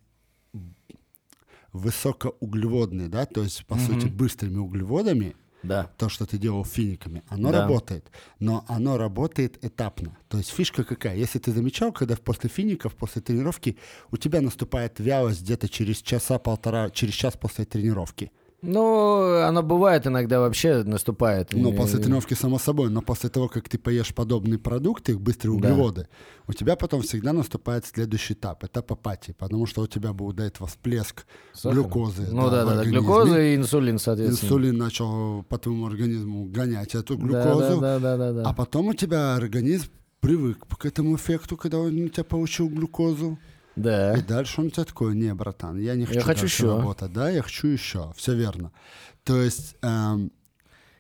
[1.73, 5.91] высокоуглеводные, да, то есть, по сути, быстрыми углеводами, Да.
[5.97, 7.63] то, что ты делал финиками, оно Да.
[7.63, 10.17] работает, но оно работает этапно.
[10.29, 11.17] То есть фишка какая?
[11.17, 13.77] Если ты замечал, когда после фиников, после тренировки
[14.11, 18.31] у тебя наступает вялость где-то через часа-полтора, через час после тренировки.
[18.67, 21.53] Ну, оно бывает иногда вообще наступает.
[21.53, 25.69] Ну, после тренировки, само собой, но после того, как ты поешь подобные продукты, быстрые Да.
[25.69, 26.09] углеводы,
[26.49, 30.45] у тебя потом всегда наступает следующий этап, этап апатии, потому что у тебя был до
[30.45, 31.75] этого всплеск Сахара.
[31.83, 32.29] глюкозы.
[32.31, 34.47] Ну да, да, да, глюкоза и инсулин, соответственно.
[34.49, 38.49] Инсулин начал по твоему организму гонять эту Да, глюкозу, Да, да, да, да, да.
[38.49, 39.89] а потом у тебя организм
[40.21, 43.39] привык к этому эффекту, когда он у тебя получил глюкозу.
[43.77, 44.15] Да.
[44.17, 46.77] И дальше он тебе такой, не, братан, я не хочу, хочу дальше еще».
[46.77, 48.71] работать, да, я хочу еще, все верно.
[49.25, 50.31] То есть, эм,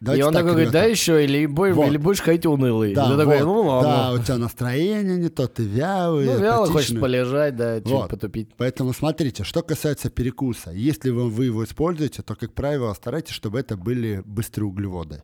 [0.01, 1.87] И он так, такой говорит, да еще, или, бой- Вот.
[1.87, 2.95] или будешь ходить унылый.
[2.95, 3.89] Да, И ты такой, вот, ну ладно.
[3.91, 8.11] да, у тебя настроение не то, ты вялый, ну, вяло, хочешь полежать, да, чуть Вот.
[8.11, 8.51] потупить.
[8.57, 10.73] Поэтому смотрите, что касается перекуса.
[10.73, 15.23] Если вы, вы его используете, то, как правило, старайтесь, чтобы это были быстрые углеводы.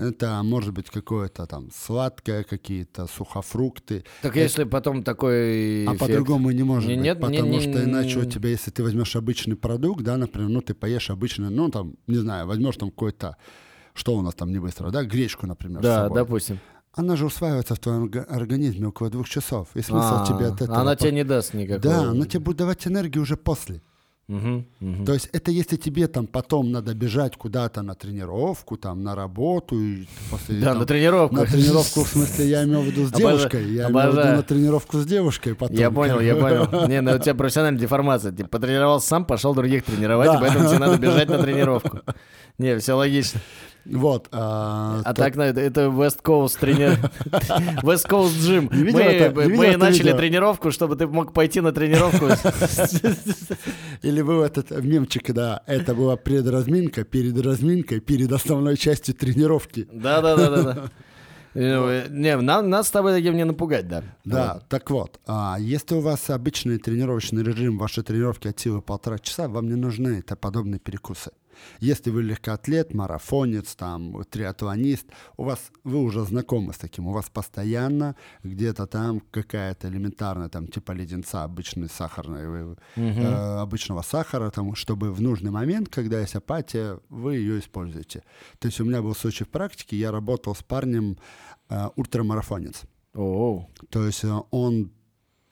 [0.00, 4.04] Это может быть какое-то там сладкое, какие-то сухофрукты.
[4.22, 7.60] Так если потом такой А эффект- по-другому не может Не- быть, нет, не- потому не-
[7.60, 11.50] что иначе у тебя, если ты возьмешь обычный продукт, да, например, ну ты поешь обычный,
[11.50, 13.36] ну там, не знаю, возьмешь там какой-то,
[13.94, 16.58] что у нас там не быстро, да, гречку, например, Да, допустим.
[16.92, 19.68] Она же усваивается в твоем га- организме около двух часов.
[19.74, 20.76] И смысл А, тебе от этого...
[20.78, 21.80] Она по- тебе не даст никакого.
[21.80, 23.80] Да, она тебе будет давать энергию уже после.
[24.30, 25.04] Мгм, мгм.
[25.06, 29.76] То есть это если тебе там потом надо бежать куда-то на тренировку, там на работу,
[29.76, 31.34] и после, Да, там, на тренировку.
[31.34, 33.98] на тренировку, в смысле, я имел в виду с Обожаю, девушкой, я имел в виду
[34.12, 34.36] обожаю.
[34.36, 35.76] на тренировку с девушкой потом.
[35.76, 36.86] Я понял, я понял.
[36.88, 38.30] Не, ну у тебя профессиональная деформация.
[38.30, 40.36] Типа потренировался сам, пошел других тренировать, Да.
[40.36, 41.98] и поэтому тебе надо бежать на тренировку.
[42.60, 43.40] Не, все логично.
[43.86, 44.28] Вот.
[44.32, 46.98] А, А то- так, ну, это, это West Coast тренер.
[47.82, 48.68] West Coast Gym.
[48.70, 49.48] Мы, это?
[49.48, 50.18] Мы начали видео?
[50.18, 52.26] тренировку, чтобы ты мог пойти на тренировку.
[54.02, 59.88] Или был этот мемчик, да, это была предразминка, перед разминкой, перед основной частью тренировки.
[59.90, 60.82] Да, да, да, да, да.
[61.54, 64.04] Ну, Не, нам, нас с тобой таким не напугать, да.
[64.24, 69.18] Да, так вот, а, если у вас обычный тренировочный режим, ваши тренировки от силы полтора
[69.18, 71.30] часа, вам не нужны это подобные перекусы.
[71.80, 77.28] Если вы легкоатлет, марафонец, там, триатлонист, у вас, вы уже знакомы с таким, у вас
[77.30, 84.74] постоянно где-то там какая-то элементарная, там, типа леденца, обычный сахарный, э, э, обычного сахара, там,
[84.74, 88.22] чтобы в нужный момент, когда есть апатия, вы ее используете.
[88.58, 91.16] То есть у меня был случай в практике, я работал с парнем
[91.68, 92.82] э, ультрамарафонец.
[93.14, 94.90] О, То есть э, он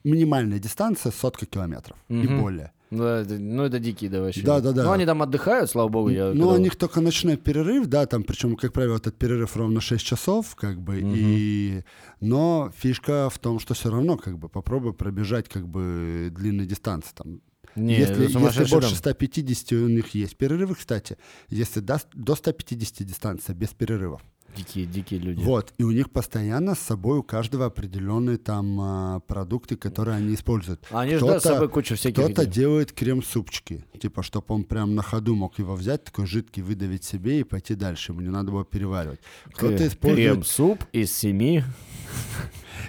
[0.03, 2.41] минимальная дистанция сотка километров и Мгм.
[2.41, 2.71] более.
[2.91, 4.41] Ну это, ну, это дикие, да, вообще.
[4.41, 4.83] Да, да, да.
[4.83, 6.09] Ну, они там отдыхают, слава богу.
[6.09, 9.55] Я, Ну, когда- у них только ночной перерыв, да, там, причем, как правило, этот перерыв
[9.55, 11.83] ровно 6 часов, как бы, и...
[12.21, 17.11] Но фишка в том, что все равно, как бы, попробуй пробежать, как бы, длинные дистанции,
[17.15, 17.41] там.
[17.75, 18.97] Не, если, если больше темп.
[18.97, 21.17] 150 у них есть перерывы, кстати,
[21.49, 24.21] если до, до 150 дистанция без перерывов.
[24.55, 25.41] Дикие, дикие люди.
[25.41, 30.33] Вот, и у них постоянно с собой у каждого определенные там а, продукты, которые они
[30.33, 30.85] используют.
[30.91, 32.23] Они да, с Кто-то- собой кучу всяких...
[32.23, 37.03] Кто-то делает крем-супчики, типа, чтобы он прям на ходу мог его взять, такой жидкий, выдавить
[37.03, 38.11] себе и пойти дальше.
[38.11, 39.19] Ему не надо было переваривать.
[39.53, 41.63] Кто-то К- использует, Крем-суп из семи.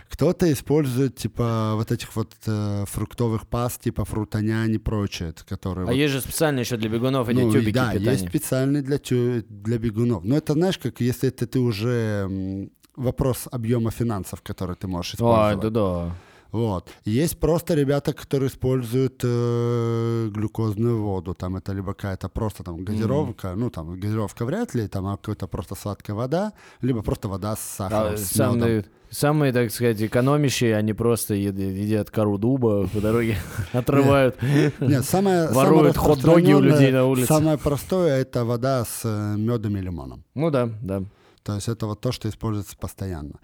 [0.09, 5.85] Кто-то использует, типа, вот этих вот э, фруктовых паст, типа фрутоняни и прочее, которые...
[5.85, 8.13] А вот- есть же специально еще для бегунов эти ну, тюбики да, питания.
[8.13, 10.25] есть специальные для, тю- для бегунов.
[10.25, 12.69] Но это, знаешь, как если это ты уже...
[12.97, 15.61] Вопрос объема финансов, который ты можешь использовать.
[15.61, 16.17] да, да.
[16.53, 16.89] Вот.
[17.05, 21.35] Есть просто ребята, которые используют э, глюкозную воду.
[21.35, 25.47] Там это либо какая-то просто там газировка, ну там газировка вряд ли, там а какая-то
[25.47, 28.61] просто сладкая вода, либо просто вода с сахаром, А, с мёдом.
[28.61, 33.37] самые, самые, так сказать, экономящие, они просто ед- едят кору дуба по дороге,
[33.73, 34.37] отрывают.
[34.81, 37.27] Нет, самое, Воруют хот-доги у людей на улице.
[37.29, 40.25] Самое простое это вода с э, медом и лимоном.
[40.35, 41.03] Ну да, да.
[41.43, 43.35] То есть это вот то, что используется постоянно.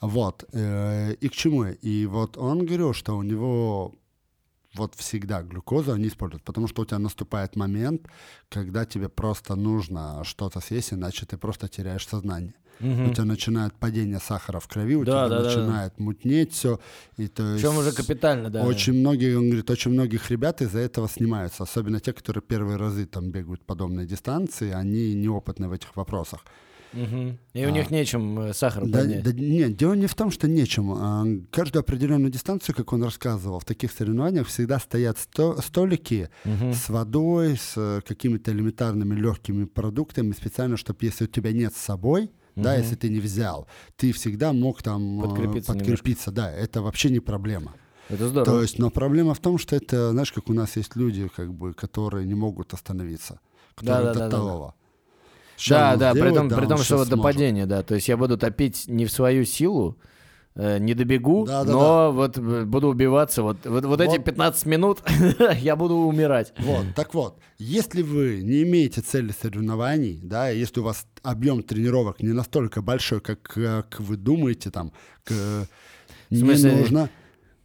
[0.00, 0.44] Вот.
[0.52, 1.64] э, И к чему?
[1.64, 3.94] И вот он говорил, что у него
[4.74, 8.02] вот всегда глюкозу они используют, потому что у тебя наступает момент,
[8.50, 12.54] когда тебе просто нужно что-то съесть, иначе ты просто теряешь сознание.
[12.78, 16.78] У тебя начинает падение сахара в крови, у Да, тебя да, да, начинает мутнеть все.
[17.16, 18.64] И то есть Причем уже капитально, да.
[18.64, 23.06] очень многие, он говорит, очень многих ребят из-за этого снимаются, особенно те, которые первые разы
[23.06, 26.44] там бегают подобные дистанции, они неопытны в этих вопросах.
[26.96, 27.38] Мгм.
[27.52, 28.86] И у них нечем э, сахар А.
[28.86, 29.22] Да, поднять.
[29.22, 30.92] да нет, дело не в том, что нечем.
[30.92, 36.88] А, Каждую определенную дистанцию, как он рассказывал, в таких соревнованиях всегда стоят сто- столики с
[36.88, 42.30] водой, с э, какими-то элементарными легкими продуктами, специально, чтобы если у тебя нет с собой,
[42.56, 46.30] да, если ты не взял, ты всегда мог там э, Подкрепиться подкрепиться.
[46.30, 47.74] Да, это вообще не проблема.
[48.08, 48.44] Это здорово.
[48.44, 51.52] То есть, но проблема в том, что это, знаешь, как у нас есть люди, как
[51.52, 53.40] бы, которые не могут остановиться,
[53.74, 54.74] которые Да, да, до да, да,
[55.68, 57.82] Да, да, при том, да, при том, что вот падения, да.
[57.82, 59.96] То есть я буду топить не в свою силу,
[60.54, 63.42] э, не добегу, Да, да, но вот э, буду убиваться.
[63.42, 64.24] Вот, вот, вот эти Вот.
[64.24, 65.02] 15 минут
[65.60, 66.52] я буду умирать.
[66.58, 72.22] Вот, так вот, если вы не имеете цели соревнований, да, если у вас объем тренировок
[72.22, 74.92] не настолько большой, как, как вы думаете, там,
[75.24, 75.66] к-
[76.30, 76.72] не смысле?
[76.72, 77.10] нужно.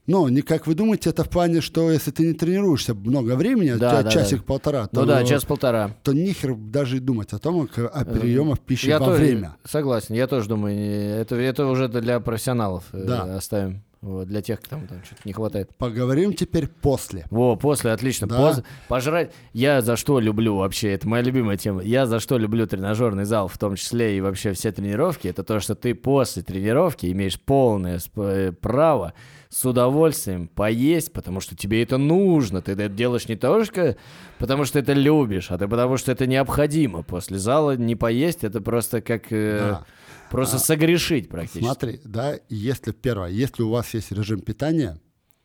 [0.08, 3.74] Ну, не как вы думаете, это в плане, что если ты не тренируешься много времени,
[3.74, 5.92] Да, да, часик-полтора, то, Ну да, час-полтора.
[6.04, 9.56] то нихер даже и думать о том, как- о приемах пищи Я во тоже время.
[9.64, 10.76] согласен, я тоже думаю,
[11.22, 13.36] это, это уже для профессионалов э, Да.
[13.38, 13.84] оставим.
[14.02, 15.70] Вот, для тех, кому там что-то не хватает.
[15.78, 17.28] Поговорим теперь после.
[17.30, 18.26] Во, после, отлично.
[18.26, 18.36] Да.
[18.38, 19.32] Поз- пожрать.
[19.54, 21.84] Я за что люблю вообще, это моя любимая тема.
[21.84, 25.60] Я за что люблю тренажерный зал, в том числе и вообще все тренировки, это то,
[25.60, 29.14] что ты после тренировки имеешь полное э, право
[29.52, 32.62] с удовольствием поесть, потому что тебе это нужно.
[32.62, 33.98] Ты это делаешь не только
[34.40, 37.04] потому, что это любишь, а ты потому, что это необходимо.
[37.04, 39.32] После зала не поесть, это просто как...
[39.32, 39.86] э, Да.
[40.30, 41.64] Просто согрешить практически.
[41.66, 44.98] Смотри, да, если первое, если у вас есть режим питания,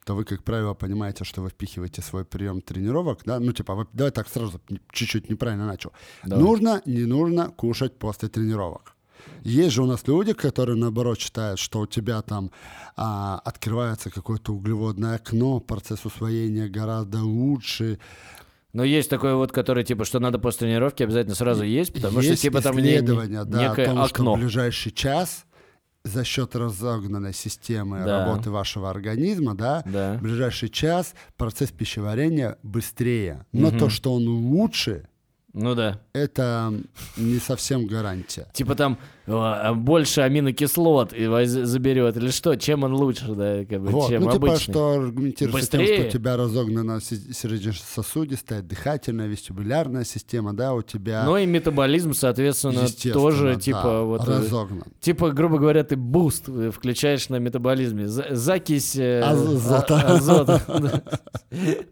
[0.05, 3.87] то вы, как правило, понимаете, что вы впихиваете свой прием тренировок, да, ну, типа, вы-
[3.93, 4.61] давай так сразу
[4.93, 5.93] чуть-чуть неправильно начал.
[6.25, 6.45] Давай.
[6.45, 8.95] Нужно, не нужно кушать после тренировок.
[9.43, 12.51] Есть же у нас люди, которые, наоборот, считают, что у тебя там
[12.97, 17.99] а, открывается какое-то углеводное окно, процесс усвоения гораздо лучше.
[18.73, 22.35] Но есть такой вот, который типа, что надо после тренировки обязательно сразу есть, потому есть
[22.41, 24.35] что типа там не- не- да, некое о том, что окно.
[24.35, 25.45] в ближайший час
[26.05, 28.27] за счет разогнанной системы Да.
[28.27, 30.19] работы вашего организма, да, Да.
[30.19, 33.45] в ближайший час процесс пищеварения быстрее.
[33.53, 35.09] Но то, что он лучше,
[35.59, 35.99] Ну да.
[36.13, 36.71] это
[37.17, 38.47] не совсем гарантия.
[38.53, 42.57] Типа там а, больше аминокислот и заберет, или что?
[42.57, 44.73] Чем он лучше, да, как бы, Вот, чем ну, типа, обычный?
[44.73, 51.25] что аргументируется тем, что у тебя разогнана се- сердечно-сосудистая, дыхательная, вестибулярная система, да, у тебя
[51.25, 54.29] Ну и метаболизм, соответственно, тоже, да, типа, вот...
[54.29, 54.85] э, разогнан.
[55.01, 58.09] Типа, грубо говоря, ты boost включаешь на метаболизме.
[58.09, 60.03] За- закись э, Азота.
[60.07, 61.03] а- азота.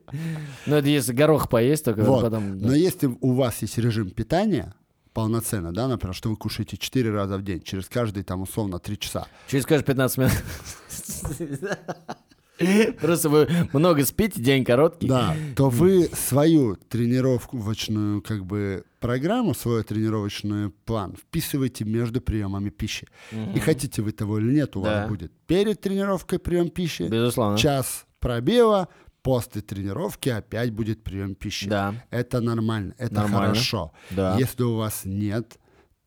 [0.66, 2.22] Ну, это если горох поесть, только Вот.
[2.22, 2.58] потом...
[2.58, 2.68] да.
[2.68, 4.74] Но если у вас есть режим питания
[5.12, 8.98] полноценно, да, например, что вы кушаете 4 раза в день, через каждые там условно 3
[8.98, 10.32] часа, Через каждые 15 минут.
[13.00, 15.08] Просто вы много спите, день короткий.
[15.08, 23.08] да, то вы свою тренировочную как бы программу, свой тренировочный план вписываете между приемами пищи.
[23.54, 25.00] И хотите вы того или нет, у Да.
[25.00, 27.58] вас будет перед тренировкой прием пищи, Безусловно.
[27.58, 28.88] час пробела,
[29.24, 31.68] после тренировки опять будет прием пищи.
[31.68, 31.94] Да.
[32.10, 33.48] Это нормально, это Нормально.
[33.54, 33.92] хорошо.
[34.10, 34.36] Да.
[34.38, 35.58] Если у вас нет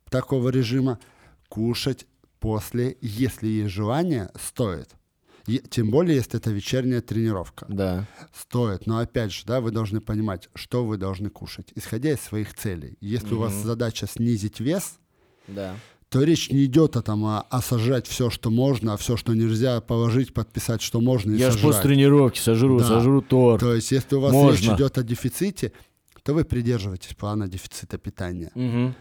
[0.10, 0.99] такого режима,
[1.49, 2.06] кушать
[2.39, 4.91] после, если есть желание, стоит.
[5.69, 7.65] Тем более, если это вечерняя тренировка.
[7.69, 8.06] Да.
[8.36, 8.86] Стоит.
[8.86, 12.97] Но опять же, да, вы должны понимать, что вы должны кушать, исходя из своих целей.
[13.01, 14.99] Если у вас задача снизить вес,
[15.47, 15.75] Да.
[16.10, 19.34] То речь не идет о, там, о, о сожрать все, что можно, а все, что
[19.34, 21.76] нельзя, положить, подписать, что можно и Я ж сожрать.
[21.76, 22.86] после тренировки сожру, Да.
[22.86, 23.60] сожру торт.
[23.60, 24.56] То есть, если у вас Можно.
[24.56, 25.74] речь идет о дефиците,
[26.24, 28.52] то вы придерживаетесь плана дефицита питания.
[28.56, 28.96] Мгм.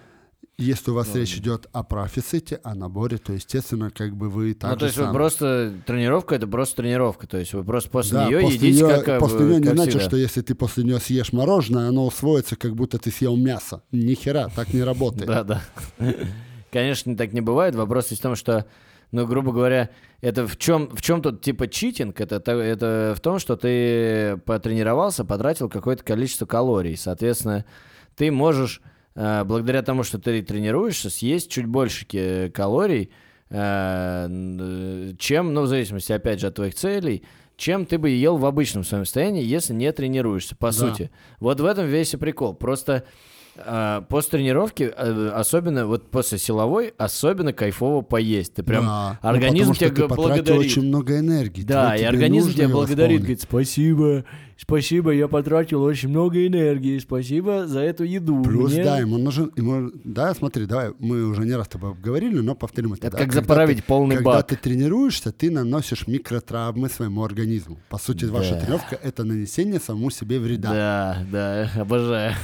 [0.59, 4.71] Если у вас речь идет о профиците, о наборе, то, естественно, как бы вы так
[4.71, 5.14] Ну, то же есть вы самое.
[5.19, 7.27] просто тренировка это просто тренировка.
[7.27, 9.75] То есть вы просто после Да, нее после едите, неё- как, после нее не как
[9.75, 10.07] значит, всегда.
[10.07, 13.83] что если ты после нее съешь мороженое, оно усвоится, как будто ты съел мясо.
[13.92, 15.27] Ни хера, так не работает.
[15.27, 15.62] Да, да.
[16.77, 17.75] Конечно, так не бывает.
[17.75, 18.67] Вопрос есть в том, что,
[19.12, 19.89] ну, грубо говоря,
[20.21, 22.21] это в чем, в чем тут типа читинг?
[22.21, 26.97] Это, то- это в том, что ты потренировался, потратил какое-то количество калорий.
[26.97, 27.65] Соответственно,
[28.15, 28.83] ты можешь,
[29.15, 33.11] э, благодаря тому, что ты тренируешься, съесть чуть больше калорий,
[33.49, 37.23] э, чем, ну, в зависимости, опять же, от твоих целей,
[37.57, 40.73] чем ты бы ел в обычном своем состоянии, если не тренируешься, по Да.
[40.73, 41.11] сути.
[41.41, 42.53] Вот в этом весь и прикол.
[42.55, 43.05] Просто
[43.59, 48.55] а, после тренировки, э, особенно вот после силовой, особенно кайфово поесть.
[48.55, 49.19] Ты прям Да.
[49.23, 50.61] Ну, организм что тебя ты благодарит.
[50.61, 51.62] очень много энергии.
[51.62, 54.25] Да, и организм тебя благодарит, говорит, спасибо,
[54.57, 58.42] спасибо, я потратил очень много энергии, спасибо за эту еду.
[58.42, 61.95] Плюс, Мне- да, ему нужен, ему, да, смотри, давай, мы уже не раз с тобой
[61.95, 63.07] говорили, но повторим это.
[63.09, 64.47] Это да, как когда заправить ты- полный Когда бак.
[64.47, 67.79] ты тренируешься, ты наносишь микротравмы своему организму.
[67.88, 68.61] По сути, ваша Да.
[68.61, 70.73] тренировка— это нанесение самому себе вреда.
[70.73, 72.35] Да, да, обожаю.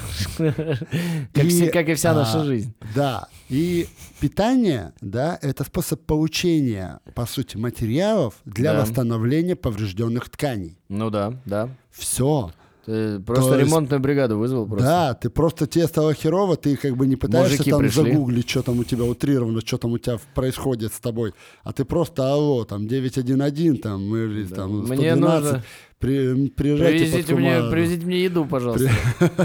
[1.33, 2.75] Как И, все- как и вся наша а, жизнь.
[2.95, 3.87] Да, и
[4.21, 8.83] питание, да, это способ получения, по сути, материалов для Да.
[8.83, 10.79] восстановления поврежденных тканей.
[10.89, 11.69] Ну да, да.
[11.93, 12.51] Все.
[12.85, 14.85] Ты просто есть- ремонтную бригаду вызвал просто.
[14.85, 18.11] Да, ты просто тебе стало херово, ты как бы не пытаешься Мужики там пришли.
[18.11, 21.85] загуглить, что там у тебя утрировано, что там у тебя происходит с тобой, а ты
[21.85, 25.63] просто алло, там 911, там, или там Мне 112, нужно-
[26.01, 28.91] при, Привезите мне, привезите мне еду, пожалуйста.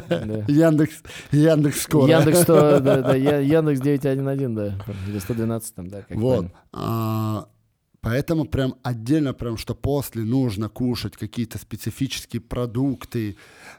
[0.10, 0.44] Да.
[0.48, 2.08] Яндекс, Яндекс скоро.
[2.08, 4.74] Яндекс 100, да, да, Яндекс 911, да.
[5.08, 6.04] Или 112 там, да.
[6.10, 6.48] Вот.
[8.02, 13.36] Поэтому прям отдельно, прям, что после нужно кушать какие-то специфические продукты.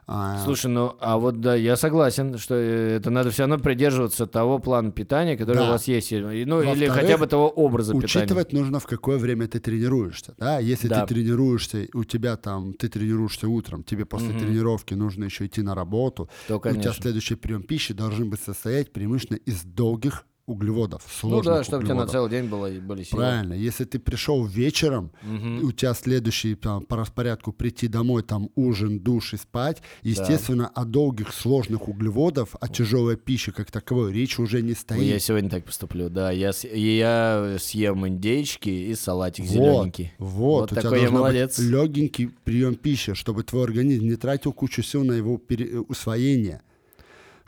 [0.06, 4.26] а, Слушай, ну, а вот да, я согласен, что э, это надо все равно придерживаться
[4.26, 5.68] того плана питания, который Да.
[5.68, 6.10] у вас есть.
[6.12, 8.24] Ну, или хотя бы того образа питания.
[8.24, 10.34] Учитывать нужно, в какое время ты тренируешься.
[10.38, 10.58] Да?
[10.58, 11.06] Если Да.
[11.06, 14.38] ты тренируешься, у тебя там, ты тренируешься утром, тебе после Мгм.
[14.38, 18.92] тренировки нужно еще идти на работу, То, у тебя следующий прием пищи должен быть состоять
[18.92, 22.12] преимущественно из долгих углеводов, Ну сложных да, чтобы у тебя на углеводов.
[22.12, 23.20] целый день было, были силы.
[23.22, 23.52] Правильно.
[23.54, 28.98] Если ты пришел вечером, и у тебя следующий там, по распорядку прийти домой, там ужин,
[29.00, 34.62] душ и спать, естественно, о долгих сложных углеводов, о тяжелой пище как таковой речь уже
[34.62, 35.02] не стоит.
[35.02, 36.30] Я сегодня так поступлю, да.
[36.30, 40.12] Я, я съем индейчики и салатик Вот, зелененький.
[40.18, 41.58] Вот, Вот у тебя такой я должна молодец.
[41.58, 45.82] легенький прием пищи, чтобы твой организм не тратил кучу сил на его пере- э,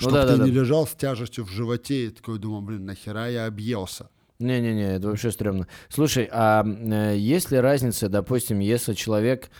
[0.00, 0.44] Ну Чтобы ты да-да-да.
[0.44, 4.08] не лежал с тяжестью в животе и такой думал, блин, нахера я объелся.
[4.38, 5.66] Не-не-не, это вообще стрёмно.
[5.90, 9.50] Слушай, а э, есть ли разница, допустим, если человек,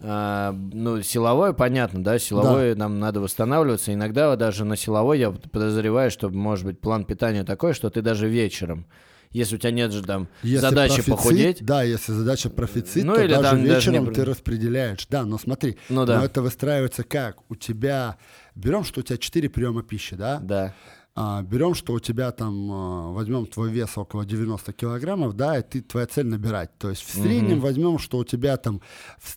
[0.00, 3.92] а, ну, силовой, понятно, да, силовой нам надо восстанавливаться.
[3.92, 8.26] Иногда даже на силовой я подозреваю, что может быть план питания такой, что ты даже
[8.28, 8.86] вечером,
[9.32, 13.14] если у тебя нет же там Если задачи профицит, похудеть, Да, если задача профицит, Ну,
[13.14, 15.06] то или даже там даже вечером не- ты распределяешь.
[15.10, 16.18] Да, но смотри, Ну да.
[16.18, 17.36] но это выстраивается как?
[17.50, 18.16] У тебя,
[18.54, 20.38] берем, что у тебя 4 приема пищи, да?
[20.40, 20.72] да,
[21.14, 25.62] А, берем, что у тебя там, а, возьмем твой вес около 90 килограммов, да, и
[25.62, 26.70] ты, твоя цель набирать.
[26.78, 28.80] То есть в среднем возьмем, что у тебя там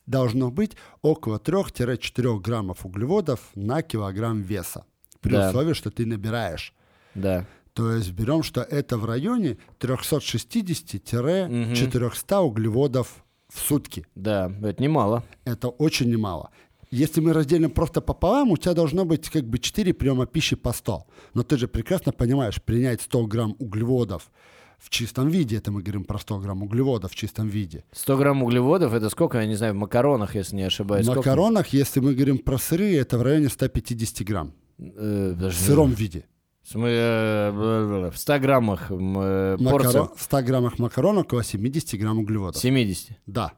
[0.05, 4.85] должно быть около 3-4 граммов углеводов на килограмм веса.
[5.19, 5.49] При Да.
[5.49, 6.73] условии, что ты набираешь.
[7.13, 7.45] да.
[7.73, 13.23] То есть берем, что это в районе 360-400 углеводов
[13.53, 14.05] в сутки.
[14.15, 15.23] Да, это немало.
[15.45, 16.49] Это очень немало.
[16.95, 20.71] Если мы разделим просто пополам, у тебя должно быть как бы 4 приема пищи по
[20.73, 21.05] 100.
[21.33, 24.31] Но ты же прекрасно понимаешь, принять 100 грамм углеводов
[24.77, 27.83] в чистом виде, это мы говорим про 100 грамм углеводов в чистом виде.
[27.91, 31.05] 100 грамм углеводов, это сколько, я не знаю, в макаронах, если не ошибаюсь.
[31.07, 31.29] В сколько?
[31.29, 34.53] макаронах, если мы говорим про сыры, это в районе 150 грамм.
[34.79, 35.63] Э, В подожди.
[35.65, 36.23] сыром виде.
[36.63, 38.09] В смы- э, бла-бла-бла.
[38.11, 42.61] в 100 граммах э, порция В 100 граммах макарон около 70 грамм углеводов.
[42.61, 43.17] 70.
[43.27, 43.53] Да.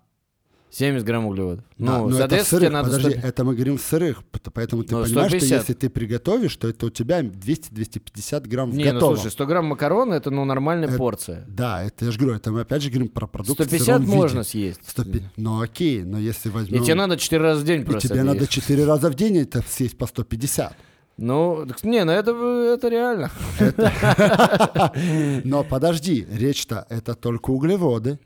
[0.69, 1.63] 70 грамм углеводов.
[1.77, 2.89] Да, ну, но это сырых, тебе надо...
[2.91, 5.47] подожди, 100 это мы говорим сырых, поэтому ты Ну, понимаешь, 150.
[5.47, 9.15] что если ты приготовишь, то это у тебя 200-250 грамм Не, ну готовом.
[9.15, 11.45] слушай, 100 грамм макарон это ну нормальная Это- порция.
[11.47, 14.01] Да, это я же говорю, это мы опять же говорим про продукты в 150 сыром
[14.01, 14.15] виде.
[14.15, 14.81] можно съесть.
[14.87, 16.83] 150 Ну окей, но если И возьмем...
[16.83, 18.09] тебе надо 4 раза в день и просто.
[18.09, 18.51] тебе это надо есть.
[18.51, 20.75] 4 раза в день это съесть по 150.
[21.19, 22.31] Ну, не, ну это,
[22.75, 23.31] это реально.
[25.43, 28.19] Но подожди, речь-то это только углеводы.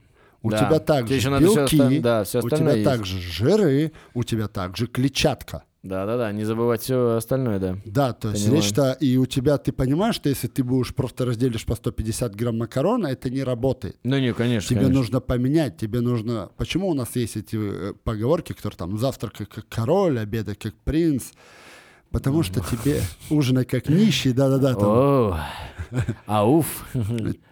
[0.44, 0.58] У Да.
[0.58, 2.84] тебя также Тебе белки, оста- да, всё у тебя есть.
[2.90, 5.64] также жиры, у тебя также клетчатка.
[5.84, 7.78] Да-да-да, не забывать все остальное, да.
[7.86, 11.66] Да, то есть речь-то, и у тебя, ты понимаешь, что если ты будешь просто разделишь
[11.66, 13.98] по 150 грамм макарона, это не работает.
[14.04, 15.00] Ну не, конечно, Тебе конечно.
[15.00, 16.52] нужно поменять, тебе нужно...
[16.56, 21.32] Почему у нас есть эти э, поговорки, которые там завтракай как король, обедай как принц?
[22.12, 24.76] Потому что тебе ужинай как нищий, да-да-да.
[24.78, 25.40] О,
[26.26, 26.86] ауф.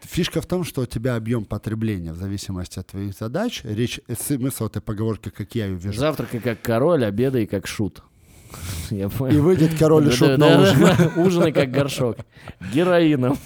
[0.02, 3.62] Фишка в том, что у тебя объем потребления в зависимости от твоих задач.
[3.64, 5.98] Речь, э, смысл этой поговорки, как я ее вижу.
[6.00, 8.04] Завтракай как король, обедай как шут.
[8.90, 10.80] Я И выйдет король и шут на ужин.
[10.98, 11.12] да.
[11.18, 12.18] Ужинай как горшок.
[12.74, 13.38] Героином.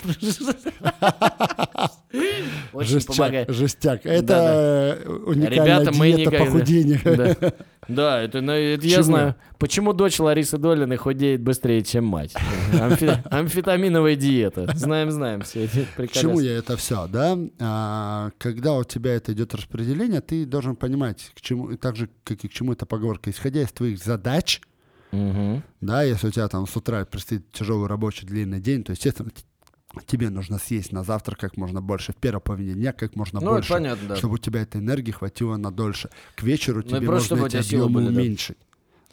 [2.72, 3.50] Очень Жестяк, помогает.
[3.50, 4.06] жестяк.
[4.06, 7.54] Это э, уникальная Ребята, мы диета похудения.
[7.88, 9.04] Да, это, это я Почему?
[9.04, 9.36] знаю.
[9.60, 12.34] Почему дочь Ларисы Долиной худеет быстрее, чем мать?
[12.74, 14.70] Амфи- Амфетаминовая диета.
[14.76, 16.22] Знаем, знаем все эти К приколы.
[16.22, 17.38] чему я это все, да?
[17.60, 22.44] А, когда у тебя это идет распределение, ты должен понимать, к чему, так же, как
[22.44, 24.62] и к чему эта поговорка, исходя из твоих задач,
[25.12, 25.64] Мгм.
[25.80, 29.30] да, если у тебя там с утра предстоит тяжелый рабочий длинный день, то, естественно,
[30.08, 33.52] тебе нужно съесть на завтрак как можно больше, в первой половине дня как можно Ну,
[33.52, 34.16] больше, понятно, да.
[34.16, 36.10] чтобы у тебя этой энергии хватило на дольше.
[36.36, 38.58] К вечеру Ну тебе просто, нужно эти объемы были, уменьшить.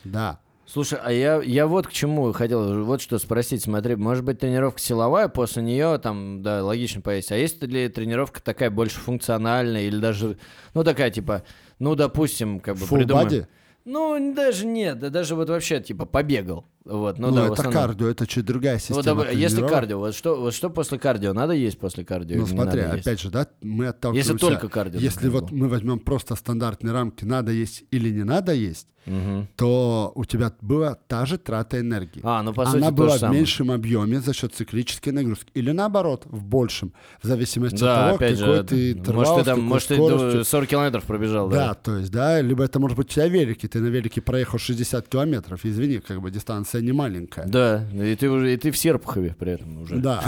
[0.05, 0.41] Да.
[0.67, 4.79] Слушай, а я, я вот к чему хотел, вот что спросить, смотри, может быть тренировка
[4.81, 9.99] силовая, после нее там, да, логично поесть, а есть ли тренировка такая больше функциональная или
[9.99, 10.39] даже,
[10.75, 11.43] ну такая типа,
[11.81, 13.47] ну допустим, как бы Full придумаем- body?
[13.85, 17.83] Ну, даже нет, да даже вот вообще типа побегал, вот, ну, Ну, да, это основном.
[17.83, 21.33] кардио, это чуть другая система Вот, давай, если кардио, вот что, вот что после кардио?
[21.33, 22.37] Надо есть после кардио?
[22.39, 23.07] Ну смотри, надо есть?
[23.07, 24.33] опять же, да, мы отталкиваемся...
[24.33, 28.53] Если только кардио, Если вот мы возьмем просто стандартные рамки, надо есть или не надо
[28.53, 29.49] есть, Мгм.
[29.57, 32.21] то у тебя была та же трата энергии.
[32.23, 33.39] А, ну по сути Она была в самое.
[33.41, 35.51] меньшем объеме за счет циклической нагрузки.
[35.55, 36.93] Или наоборот, в большем,
[37.23, 40.33] в зависимости Да, от того, опять какой же, ты может интервал, ты там, может скоростью.
[40.41, 41.75] ду- 40 километров пробежал, Да, да?
[41.75, 45.09] то есть, да, либо это может быть у тебя велики, ты на велике проехал 60
[45.09, 47.47] километров, извини, как бы дистанция не маленькая.
[47.47, 49.97] Да, и ты уже, и ты в Серпухове при этом уже.
[49.97, 50.23] Да.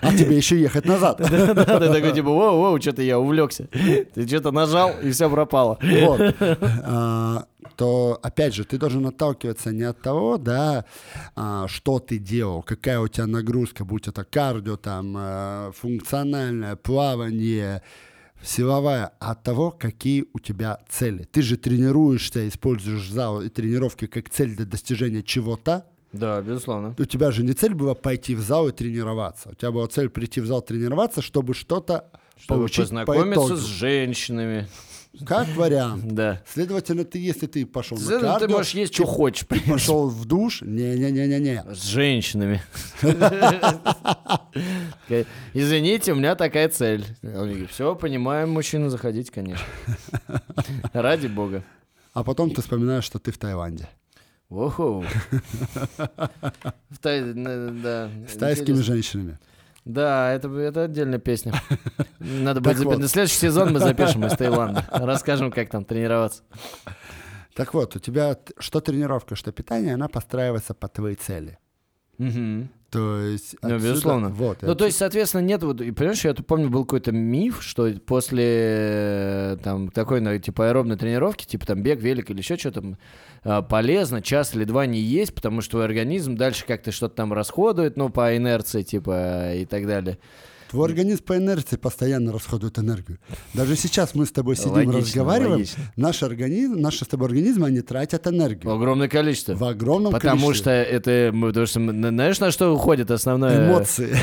[0.00, 1.18] А тебе еще ехать назад.
[1.28, 3.68] Да, да, ты такой типа, воу, воу, что-то я увлекся.
[4.14, 5.78] Ты что-то нажал, и все пропало.
[5.82, 6.20] Вот.
[7.18, 7.46] А,
[7.76, 10.84] То, опять же, ты должен отталкиваться не от того, да,
[11.34, 17.82] а, что ты делал, какая у тебя нагрузка, будь это кардио, там, э, функциональное, плавание,
[18.42, 21.24] силовая, а от того, какие у тебя цели.
[21.32, 26.94] Ты же тренируешься, используешь зал и тренировки как цель для достижения чего-то, Да, безусловно.
[26.98, 29.50] у тебя же не цель была пойти в зал и тренироваться.
[29.50, 32.04] У тебя была цель прийти в зал тренироваться, чтобы что-то
[32.36, 33.56] Чтобы получить по познакомиться итогу.
[33.56, 34.68] с женщинами.
[35.26, 36.04] Как вариант.
[36.12, 36.42] Да.
[36.46, 39.46] Следовательно, ты, если ты пошел на Ты кардио, можешь есть, что хочешь.
[39.48, 41.64] ты пошел в душ, не-не-не-не-не.
[41.74, 42.62] С женщинами.
[45.54, 47.04] Извините, у меня такая цель.
[47.70, 49.64] Все, понимаем, мужчина, заходите, конечно.
[50.92, 51.62] Ради бога.
[52.12, 53.88] А потом ты вспоминаешь, что ты в Таиланде.
[54.50, 55.04] Оху.
[57.02, 58.10] Да.
[58.28, 59.38] С тайскими женщинами.
[59.88, 61.54] Да, это, это отдельная песня.
[62.20, 62.98] Надо будет Так запи- вот.
[62.98, 64.84] на следующий сезон мы запишем из Таиланда.
[64.92, 66.42] Расскажем, как там тренироваться.
[67.54, 71.58] Так вот, у тебя что тренировка, что питание, она постраивается по твоей цели.
[72.18, 72.68] Мгм.
[72.90, 73.54] То есть...
[73.60, 74.28] Ну, отсюда- безусловно.
[74.30, 77.62] Вот, Ну, то есть, соответственно, нет, вот, и понимаешь, я тут помню, был какой-то миф,
[77.62, 82.56] что после э, там такой, ну, типа, аэробной тренировки, типа там бег, велик или еще
[82.56, 82.96] что-то,
[83.44, 87.32] а, полезно час или два не есть, потому что твой организм дальше как-то что-то там
[87.34, 90.18] расходует, ну, по инерции, типа, и так далее.
[90.70, 93.18] Твой организм по инерции постоянно расходует энергию.
[93.54, 95.82] Даже сейчас мы с тобой сидим, Логично, разговариваем, логично.
[95.96, 98.70] наш организм, наши с тобой организмы, они тратят энергию.
[98.72, 99.54] Огромное количество.
[99.54, 100.54] В огромном Потому количестве.
[100.54, 103.66] что это, мы- потому что, знаешь, на что уходит основное?
[103.68, 104.14] Эмоции.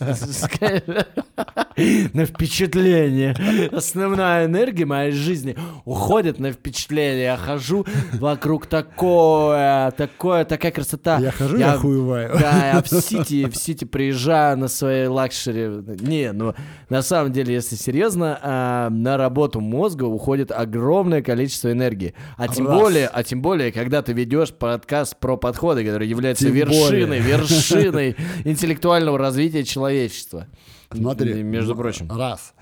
[2.12, 3.34] На впечатление.
[3.72, 7.24] Основная энергия моей жизни уходит на впечатление.
[7.24, 11.18] Я хожу вокруг такое, такое, такая красота.
[11.18, 12.38] Я хожу, я охуеваю.
[12.38, 15.82] Да, я в Сити, в Сити приезжаю на своей luxury.
[16.00, 16.54] Не, ну,
[16.88, 22.14] на самом деле, если серьезно, а, на работу мозга уходит огромное количество энергии.
[22.36, 22.78] А тем Раз.
[22.80, 27.20] более, а тем более, когда ты ведешь подкаст про подходы, который является Тем вершиной, более.
[27.20, 30.46] вершиной интеллектуального развития человечества.
[30.92, 32.10] Смотри, Между прочим.
[32.10, 32.54] Раз.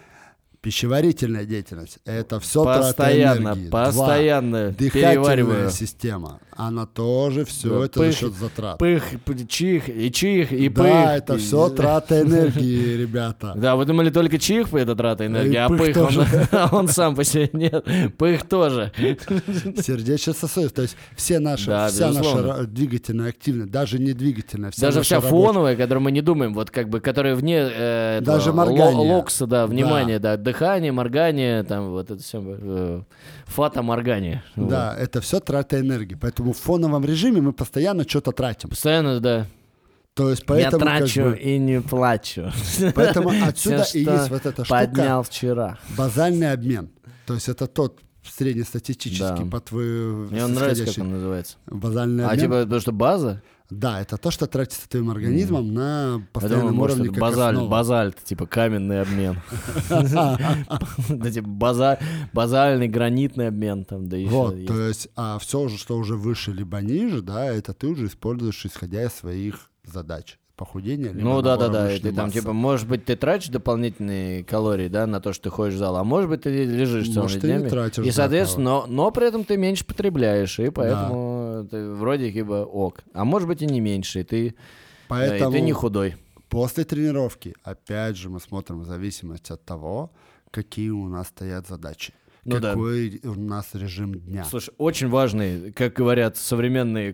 [0.60, 3.68] Пищеварительная деятельность– это все трата Постоянно, энергии.
[3.68, 3.86] Два.
[3.86, 5.70] постоянно Дыхательная перевариваю.
[5.70, 6.38] система.
[6.54, 8.78] Она тоже все Да, это за пых- счет затрат.
[8.78, 9.04] Пых,
[9.48, 10.84] чих, и чих, и пых.
[10.84, 13.54] да, это все трата энергии, ребята.
[13.56, 15.96] Да, вы думали, только чих это трата энергии, а пых
[16.72, 17.84] он, сам по себе нет.
[18.18, 18.92] Пых тоже.
[19.80, 20.72] Сердечно-сосудистая.
[20.72, 25.20] То есть все наши, Да, вся наша двигательная активность, даже не двигательная, вся Даже вся
[25.20, 28.94] фоновая, которую мы не думаем, вот как бы, которая вне э, Даже моргание.
[29.14, 30.36] локса, да, внимание, да.
[30.36, 33.04] дыхание, моргание, там вот это все,
[33.46, 34.42] фата-моргание.
[34.56, 34.68] Вот.
[34.68, 36.14] Да, это все трата энергии.
[36.14, 38.68] Поэтому в фоновом режиме мы постоянно что-то тратим.
[38.70, 39.46] Постоянно, да.
[40.14, 42.52] То есть поэтому, Я как трачу бы, и не плачу.
[42.94, 45.78] поэтому отсюда Всё, и есть вот эта штука Поднял вчера.
[45.96, 46.90] базальный обмен.
[47.26, 49.50] То есть это тот среднестатистический Да.
[49.50, 51.56] по твоему Мне он нравится, как он называется.
[51.66, 52.40] базальный А обмен.
[52.44, 53.42] типа, потому что база?
[53.78, 57.56] Да, это то, что тратится твоим организмом на Я думаю, постоянном может, уровне как базальт,
[57.56, 57.70] основа.
[57.70, 59.36] базальт, типа каменный обмен.
[59.88, 61.98] Да, типа база-
[62.32, 66.80] базальный гранитный обмен там, да еще Вот, то есть, а все, что уже выше либо
[66.80, 70.38] ниже, да, это ты уже используешь, исходя из своих задач.
[70.54, 71.88] Похудение, либо Ну да, да, да.
[71.98, 75.74] Ты там, типа, может быть, ты тратишь дополнительные калории, да, на то, что ты ходишь
[75.74, 77.68] в зал, а может быть, ты лежишь целыми Может, ты не днями.
[77.70, 81.31] тратишь, И, да, соответственно, но, но при этом ты меньше потребляешь, и поэтому
[81.64, 83.00] ты вроде как бы ок.
[83.14, 86.16] А может быть и не меньше, и ты, да, и Поэтому ты не худой.
[86.48, 90.10] после тренировки, опять же, мы смотрим в зависимости от того,
[90.50, 92.12] какие у нас стоят задачи.
[92.44, 92.70] Ну да.
[92.70, 94.44] какой у нас режим дня.
[94.44, 97.12] Слушай, очень важный, как говорят современные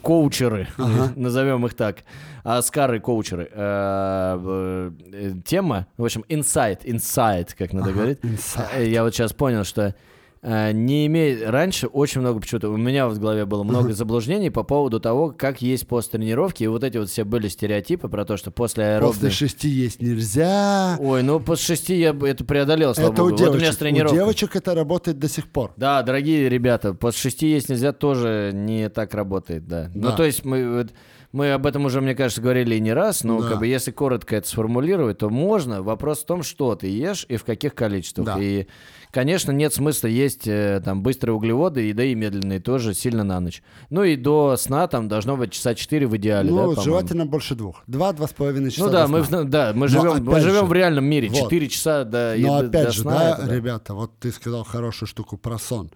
[0.00, 0.68] коучеры,
[1.16, 2.04] назовем их так,
[2.44, 8.18] аскары коучеры, э, э, тема, в общем, инсайт, инсайт, как надо говорить.
[8.22, 8.68] инсайт.
[8.76, 9.94] Э, Я вот сейчас понял, что э,
[10.42, 11.48] не имеет...
[11.48, 12.70] Раньше очень много почему-то...
[12.70, 16.62] У меня в голове было много заблуждений по поводу того, как есть после тренировки.
[16.64, 19.12] И вот эти вот все были стереотипы про то, что после аэробной...
[19.12, 20.96] После шести есть нельзя.
[20.98, 23.36] Ой, ну после шести я это преодолел, слава Это у богу.
[23.36, 23.74] Вот у меня девочек.
[23.74, 24.18] с тренировкой.
[24.18, 25.72] У девочек это работает до сих пор.
[25.76, 29.90] Да, дорогие ребята, после шести есть нельзя тоже не так работает, да.
[29.94, 30.12] Ну, Да.
[30.16, 30.88] то есть мы,
[31.32, 33.48] мы об этом уже, мне кажется, говорили и не раз, но Да.
[33.50, 35.82] как бы если коротко это сформулировать, то можно.
[35.82, 38.26] Вопрос в том, что ты ешь и в каких количествах.
[38.26, 38.36] Да.
[38.40, 38.66] И,
[39.12, 43.38] конечно, нет смысла есть э, там быстрые углеводы, и да и медленные тоже сильно на
[43.40, 43.62] ночь.
[43.90, 46.82] Ну и до сна там должно быть часа 4 в идеале, да, ну, по-моему?
[46.82, 47.82] желательно больше двух.
[47.86, 50.72] Два-два с половиной часа Ну да, мы, в- да, мы живем, мы живем же, в
[50.72, 51.28] реальном мире.
[51.28, 51.38] вот.
[51.38, 53.12] 4 часа до, Но опять до же, сна.
[53.18, 53.54] да, это да.
[53.54, 55.90] ребята, вот ты сказал хорошую штуку про сон.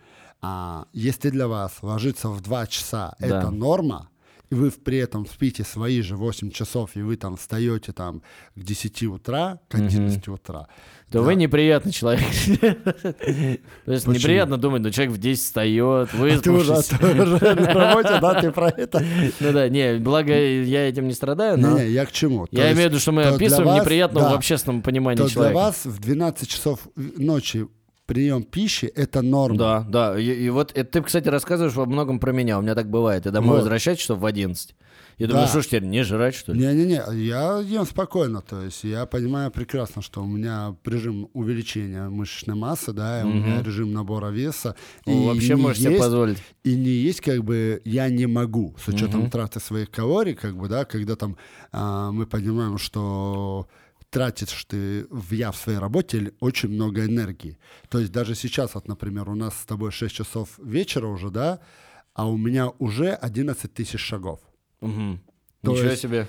[0.47, 3.27] А, если для вас ложиться в 2 часа Да.
[3.27, 4.09] это норма,
[4.51, 8.23] и вы при этом спите свои же 8 часов, и вы там встаете там
[8.55, 10.69] к 10 утра, к 11 утра,
[11.11, 12.25] То вы неприятный человек.
[13.85, 16.99] То есть неприятно думать, ну человек в 10 встает, А ты уже, выспавшись.
[16.99, 19.03] ты уже на работе, да, ты про это?
[19.41, 22.47] Ну да, не, благо я этим не страдаю, но Не-не, я к чему?
[22.51, 25.55] Я имею в виду, что мы описываем неприятного в да, общественном понимании То для человека.
[25.57, 27.67] вас в 12 часов ночи
[28.07, 29.59] прием пищи– это норма.
[29.59, 30.19] Да, да.
[30.21, 32.59] И, и вот это ты, кстати, рассказываешь во многом про меня.
[32.59, 33.25] У меня так бывает.
[33.27, 33.59] Я домой Вот.
[33.61, 34.75] возвращаюсь часов в 11.
[35.19, 35.49] Я думаю, Да.
[35.49, 36.59] что ж теперь, не жрать, что ли?
[36.61, 42.57] Не-не-не, я ем спокойно, то есть я понимаю прекрасно, что у меня режим увеличения мышечной
[42.57, 44.75] массы, да, и у меня режим набора веса.
[45.07, 46.39] О, и вообще можешь себе есть- позволить.
[46.65, 50.69] И не есть как бы я не могу, с учетом траты своих калорий, как бы,
[50.69, 51.37] да, когда там
[51.71, 53.69] а, мы понимаем, что
[54.15, 57.59] тратишь ты в я в своей работе очень много энергии.
[57.89, 61.59] То есть даже сейчас, вот, например, у нас с тобой 6 часов вечера уже, да,
[62.15, 64.39] а у меня уже 11 тысяч шагов.
[64.81, 65.21] Мгм.
[65.63, 66.29] То Ничего есть себе.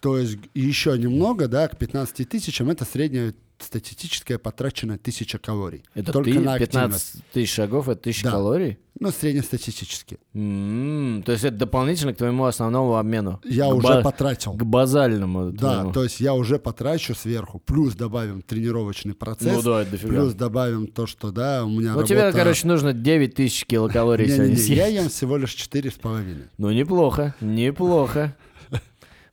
[0.00, 5.82] То есть еще немного, да, к 15 тысячам это средняя статистическая потраченная тысяча калорий.
[5.94, 6.72] Это Только ты, на активность.
[6.72, 8.30] 15 тысяч шагов, это тысяча Да.
[8.32, 8.78] калорий?
[9.00, 10.18] Ну, среднестатистически.
[10.34, 13.40] М, То есть это дополнительно к твоему основному обмену?
[13.44, 14.52] Я К уже ба- потратил.
[14.52, 15.50] К базальному.
[15.50, 15.92] Да, твоему.
[15.92, 20.08] то есть я уже потрачу сверху, плюс добавим тренировочный процесс, Ну да, дофига.
[20.08, 22.06] плюс добавим то, что, да, у меня Ну, работа...
[22.08, 24.68] тебе, короче, нужно 9 тысяч килокалорий сегодня съесть.
[24.70, 26.48] я ем всего лишь 4,5.
[26.58, 28.36] Ну, неплохо, неплохо.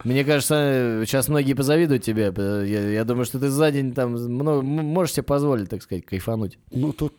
[0.04, 2.34] Мне кажется, сейчас многие позавидуют тебе.
[2.38, 6.58] Я, я думаю, что ты за день там много, можешь себе позволить, так сказать, кайфануть.
[6.72, 7.14] Ну, тут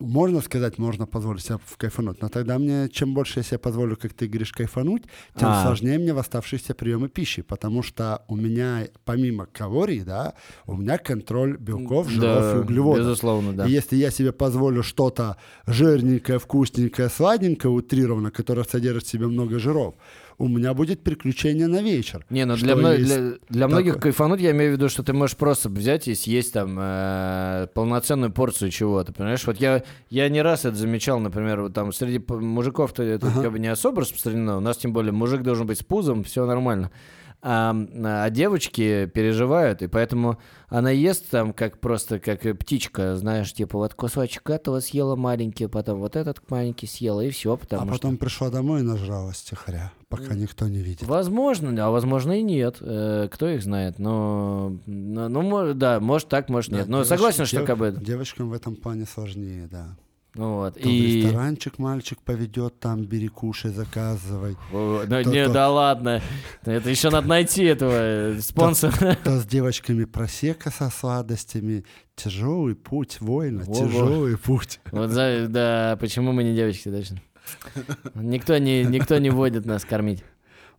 [0.00, 4.12] можно сказать, можно позволить себе кайфануть, но тогда мне, чем больше я себе позволю, как
[4.12, 5.04] ты говоришь, кайфануть,
[5.38, 5.62] тем А.
[5.64, 10.34] сложнее мне в оставшиеся приемы пищи, потому что у меня, помимо калорий, да,
[10.66, 13.04] у меня контроль белков, жиров Да, и углеводов.
[13.06, 13.66] Безусловно, да.
[13.66, 19.58] И если я себе позволю что-то жирненькое, вкусненькое, сладенькое, утрированно, которое содержит в себе много
[19.58, 19.94] жиров,
[20.38, 22.24] у меня будет приключение на вечер.
[22.30, 24.02] Не, ну для, мно- для, для многих такое.
[24.12, 28.32] кайфануть я имею в виду, что ты можешь просто взять и съесть там э, полноценную
[28.32, 29.44] порцию чего-то, понимаешь?
[29.46, 33.58] Вот я, я не раз это замечал, например, вот там среди мужиков-то это как бы
[33.58, 36.90] не особо распространено, у нас тем более мужик должен быть с пузом, все нормально.
[37.46, 40.38] А, а девочки переживают, и поэтому
[40.68, 45.98] она ест там как просто как птичка, знаешь, типа вот кусочек этого съела маленький, потом
[46.00, 47.92] вот этот маленький съела, и все, потому а что...
[47.92, 51.02] потом пришла домой и нажралась тихоря, пока никто не видит.
[51.02, 52.78] Возможно, а возможно и нет.
[52.80, 53.98] Э, кто их знает?
[53.98, 56.86] Но, ну, да, может так, может нет.
[56.86, 57.94] Да, Но девоч- согласен, что дев- как бы...
[58.00, 59.98] Девочкам в этом плане сложнее, да.
[60.34, 60.76] Вот.
[60.76, 61.22] В И...
[61.22, 64.56] ресторанчик мальчик поведет, там бери, кушай, заказывай.
[64.72, 66.20] О, ну, То- не, то- да ладно.
[66.64, 69.16] Это еще надо найти этого э, спонсора.
[69.22, 71.84] То с девочками просека со сладостями.
[72.16, 74.80] Тяжелый путь, воина, тяжелый путь.
[74.90, 77.20] Вот за- да, почему мы не девочки, точно.
[78.14, 80.24] Никто не, никто не водит нас кормить.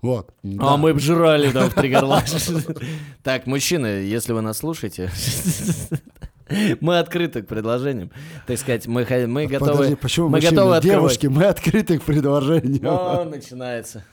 [0.02, 0.34] Вот.
[0.44, 0.78] А да.
[0.78, 1.00] мы б
[1.52, 2.24] там в три горла.
[3.24, 5.10] Так, мужчины, если вы нас слушаете,
[6.82, 8.12] мы открыты к предложениям.
[8.48, 9.96] Так сказать, мы, мы Подожди, готовы...
[9.96, 10.52] почему мы мужчины?
[10.56, 10.82] готовы.
[10.82, 12.92] Девушки, мы открыты к предложению.
[12.92, 14.04] О, начинается.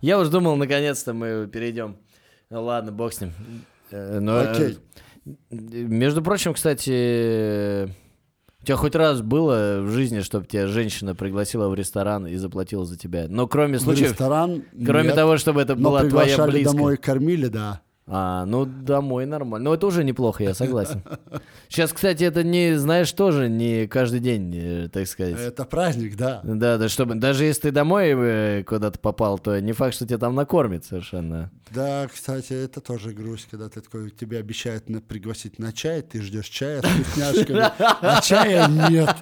[0.00, 1.96] Я уж думал, наконец-то мы перейдем.
[2.50, 3.32] Ну ладно, бог с ним.
[3.90, 4.78] Э, но, э, Окей.
[5.50, 11.74] Между прочим, кстати, у тебя хоть раз было в жизни, чтобы тебя женщина пригласила в
[11.74, 13.26] ресторан и заплатила за тебя?
[13.28, 16.64] Но кроме В случаев, ресторан кроме нет, того, чтобы это была твоя близкая.
[16.64, 17.80] домой кормили, да.
[18.08, 19.70] А, ну домой нормально.
[19.70, 21.02] Ну это уже неплохо, я согласен.
[21.68, 25.34] Сейчас, кстати, это не, знаешь, тоже не каждый день, э, так сказать.
[25.40, 26.40] Это праздник, да.
[26.44, 30.18] Да, да, чтобы даже если ты домой э, куда-то попал, то не факт, что тебя
[30.18, 31.50] там накормят совершенно.
[31.74, 36.22] Да, кстати, это тоже грусть, когда ты такой, тебе обещают на- пригласить на чай, ты
[36.22, 39.16] ждешь чая с вкусняшками, а чая нет.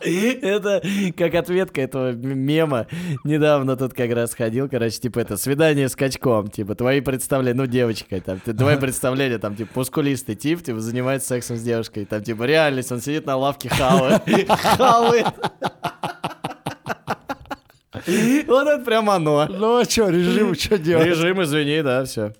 [0.00, 0.82] Это
[1.16, 2.86] как ответка этого мема.
[3.24, 6.48] Недавно тут как раз ходил, короче, типа это свидание с качком.
[6.48, 8.20] Типа твои представления, ну, девочки девочкой.
[8.20, 12.04] Там, ты, твое представление, там, типа, мускулистый тип, типа, занимается сексом с девушкой.
[12.04, 14.22] Там, типа, реальность, он сидит на лавке хавает.
[14.48, 15.26] Хавает.
[18.46, 19.46] Вот это прям оно.
[19.48, 21.06] Ну а что, режим, что делать?
[21.06, 22.34] Режим, извини, да, все.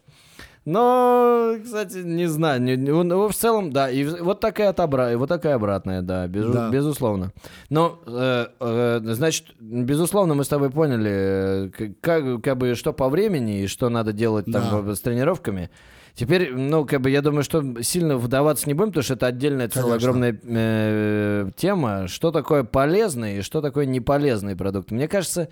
[0.67, 5.29] Но, кстати, не знаю, не, не, в целом, да, и вот такая отобра, и вот
[5.29, 6.71] такая обратная, да, безу, Да.
[6.71, 7.33] безусловно.
[7.71, 13.09] Но, э, э, значит, безусловно, мы с тобой поняли, э, как, как бы, что по
[13.09, 14.95] времени и что надо делать там Да.
[14.97, 15.71] с тренировками.
[16.15, 19.69] Теперь, ну, как бы, я думаю, что сильно вдаваться не будем, потому что это отдельная
[19.69, 22.09] целая огромная э, тема.
[22.09, 24.91] Что такое полезный и что такое неполезный продукт.
[24.91, 25.49] Мне кажется,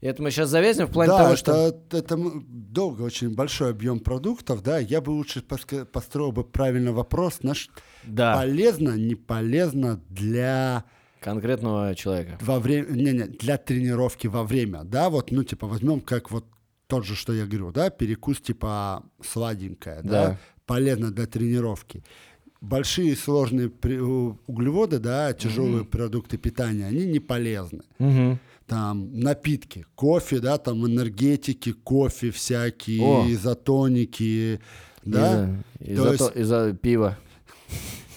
[0.00, 1.82] это мы сейчас завязнем в плане да, того, это, что...
[1.98, 7.42] это м- долго, очень большой объем продуктов, да, я бы лучше построил бы правильно вопрос,
[7.42, 7.68] наш
[8.04, 10.84] Да, полезно, не полезно для
[11.20, 12.38] конкретного человека.
[12.40, 16.44] во время, не, не, для тренировки во время, да, вот, ну, типа, возьмем как вот
[16.86, 20.38] тот же, что я говорю, да, перекус, типа, сладенькое, да, Да.
[20.66, 22.04] полезно для тренировки.
[22.60, 23.68] Большие сложные
[24.46, 27.82] углеводы, да, тяжелые продукты питания, они не полезны.
[27.98, 28.38] Мгм.
[28.66, 33.24] Там напитки, кофе, да, там энергетики, кофе всякие, О.
[33.28, 34.60] изотоники,
[35.04, 35.50] да.
[35.80, 37.18] Из-за, То есть- из-за пива.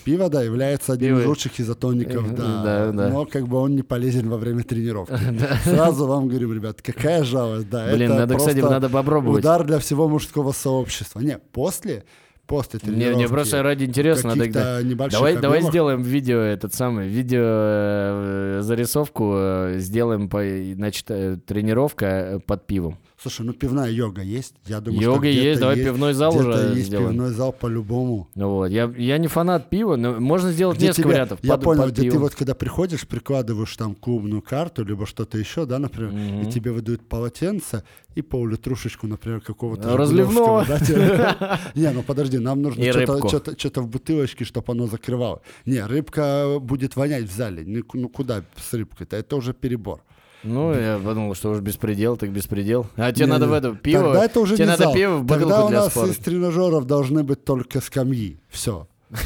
[0.06, 1.20] Пиво, да, является одним Пиво.
[1.24, 3.10] из лучших изотоников, Э, да, да, да.
[3.10, 5.14] но как бы он не полезен во время тренировки.
[5.66, 9.40] Сразу вам говорим, ребят, какая жалость, да, Блин, надо, кстати, надо попробовать.
[9.44, 11.20] удар для всего мужского сообщества.
[11.20, 12.06] Не, после,
[12.48, 13.18] после тренировки.
[13.18, 14.48] не, просто ради интереса надо...
[14.84, 20.44] небольших Давай, давай сделаем видео, этот самый, видео э, зарисовку э, сделаем, по,
[20.74, 22.98] значит, э, тренировка под пивом.
[23.20, 24.54] Слушай, ну пивная йога есть?
[24.68, 27.10] Я думаю, что Йога где-то есть, давай пивной зал уже есть сделаем.
[27.14, 28.30] пивной зал по-любому.
[28.36, 31.40] Ну вот, я, я не фанат пива, но можно сделать Где несколько тебе- вариантов.
[31.42, 35.40] я под- понял, под где ты вот когда приходишь, прикладываешь там клубную карту, либо что-то
[35.40, 40.64] еще, да, например, и тебе выдают полотенце и пол-литрушечку, например, какого-то Разливного.
[40.68, 41.28] Да, тебе-
[41.76, 45.42] Не, ну подожди, нам нужно что-то- в бутылочке, чтобы оно закрывало.
[45.66, 47.64] Не, рыбка будет вонять в зале.
[47.94, 49.16] Ну куда с рыбкой-то?
[49.16, 50.02] Это уже перебор.
[50.48, 52.88] Ну, я подумал, что уж беспредел, так беспредел.
[52.96, 54.04] А тебе Не, надо не, в это пиво.
[54.04, 54.94] Тогда это уже тебе не надо зал.
[54.94, 56.12] пиво в бутылку Тогда у для нас спорта.
[56.12, 58.40] из тренажеров должны быть только скамьи.
[58.50, 58.88] Все.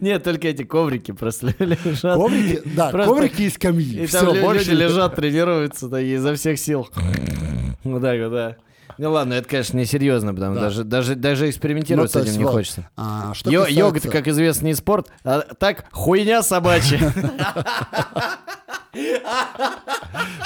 [0.00, 2.16] Нет, только эти коврики просто лежат.
[2.16, 4.04] Коврики, да, коврики и скамьи.
[4.04, 6.88] И там люди лежат, тренируются изо всех сил.
[7.84, 8.56] Ну вот, да.
[8.96, 10.62] Ну ладно, это, конечно, несерьезно, потому Да.
[10.62, 12.52] даже, даже, даже экспериментировать Ну, с этим не вот.
[12.52, 12.88] хочется.
[12.96, 17.12] А, что Йо- касается- Йога-то, как известно, не спорт, а так хуйня собачья.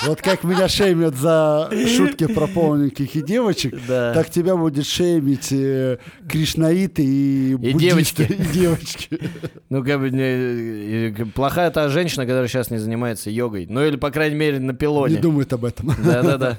[0.07, 4.13] Вот как меня шеймят за шутки про полненьких и девочек, Да.
[4.15, 8.33] так тебя будет шеймить э, кришнаиты и, буддисты, девочки.
[8.33, 9.21] И девочки.
[9.71, 13.67] Ну, как бы, не- э, плохая та женщина, которая сейчас не занимается йогой.
[13.69, 15.17] Ну, или, по крайней мере, на Не пилоне.
[15.19, 15.93] думают об этом.
[16.05, 16.59] Да-да-да.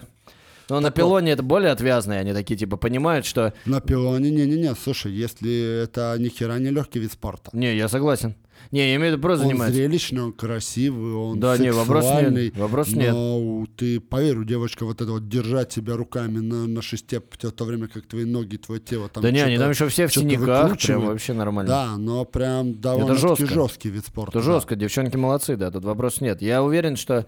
[0.70, 3.54] Но на пилоне это более отвязные, они такие, типа, понимают, что...
[3.66, 7.50] На пилоне, не-не-не, слушай, если это ни хера не легкий вид спорта.
[7.54, 8.36] Не, я согласен.
[8.72, 9.78] Не, я имею в виду, просто Он занимается.
[9.78, 12.54] зрелищный, он красивый, он Да, не, вопрос нет, сексуальный.
[12.56, 13.14] вопрос нет.
[13.14, 17.52] но ты, поверь, у девочка вот это вот держать себя руками на, на шесте в
[17.52, 20.14] то время, как твои ноги, твое тело там Да не, они там еще все в
[20.14, 21.70] синяках, прям вообще нормально.
[21.70, 23.46] Да, но прям довольно жестко.
[23.46, 24.40] жесткий вид спорта.
[24.40, 24.54] Это да.
[24.54, 26.42] жестко, девчонки молодцы, да, тут вопросов нет.
[26.42, 27.28] Я уверен, что...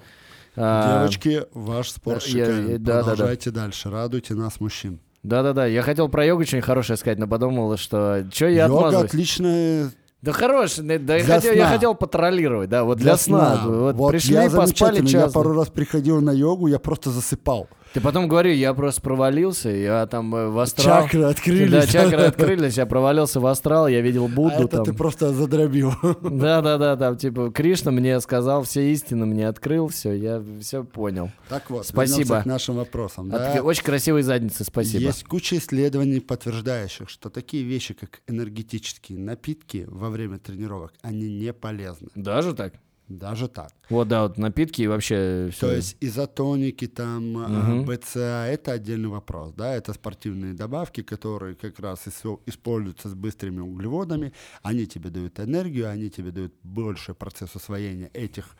[0.55, 2.67] а, Девочки, ваш спорт да, шикарен.
[2.67, 3.03] да, да, да.
[3.09, 4.99] Продолжайте дальше, радуйте нас, мужчин.
[5.23, 8.25] Да-да-да, я хотел про йогу очень хорошее сказать, но подумал, что...
[8.31, 9.09] Че я Йога отмазываюсь?
[9.09, 9.91] отличная
[10.21, 11.73] Да хорош, да, да, я, Для хотел, я сна.
[11.73, 13.61] хотел потроллировать, да, вот для, сна.
[13.65, 15.11] Вот, Вот пришли, я поспали час.
[15.11, 17.67] Я пару раз приходил на йогу, я просто засыпал.
[17.95, 21.03] Ты потом говорю, я просто провалился, я там э, в астрал...
[21.03, 21.71] Чакры открылись.
[21.71, 24.85] Да, чакры открылись, я провалился в астрал, я видел А Будду это там.
[24.85, 25.93] ты просто задробил.
[26.21, 31.31] Да-да-да, там типа Кришна мне сказал все истины, мне открыл все, я все понял.
[31.47, 32.41] Так вот, Спасибо.
[32.41, 33.31] к нашим вопросам.
[33.33, 33.63] А да.
[33.63, 35.03] Очень красивые задницы, спасибо.
[35.03, 41.53] Есть куча исследований, подтверждающих, что такие вещи, как энергетические напитки во время тренировок, они не
[41.53, 42.09] полезны.
[42.13, 42.73] Даже так?
[43.07, 43.71] Даже так.
[43.89, 45.67] Вот, да, вот напитки и вообще все.
[45.67, 47.85] То есть изотоники, там, Мгм.
[47.85, 52.07] БЦА, это отдельный вопрос, да, это спортивные добавки, которые как раз
[52.47, 54.33] используются с быстрыми углеводами,
[54.63, 58.55] они тебе дают энергию, они тебе дают больше процесс усвоения этих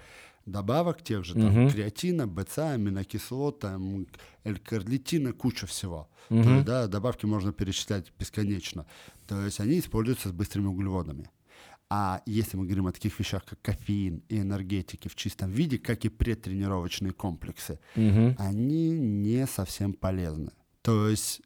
[0.46, 1.70] добавок, тех же там Мгм.
[1.70, 4.06] креатина, БЦА, аминокислот, там,
[4.44, 6.08] L-карлитина, куча всего.
[6.30, 6.54] То Мгм.
[6.54, 8.86] есть, да, добавки можно перечислять бесконечно.
[9.28, 11.32] То есть они используются с быстрыми углеводами.
[11.90, 16.04] А если мы говорим о таких вещах, как кофеин и энергетики в чистом виде, как
[16.06, 18.36] и предтренировочные комплексы, Мгм.
[18.40, 20.52] они не совсем полезны.
[20.82, 21.42] То есть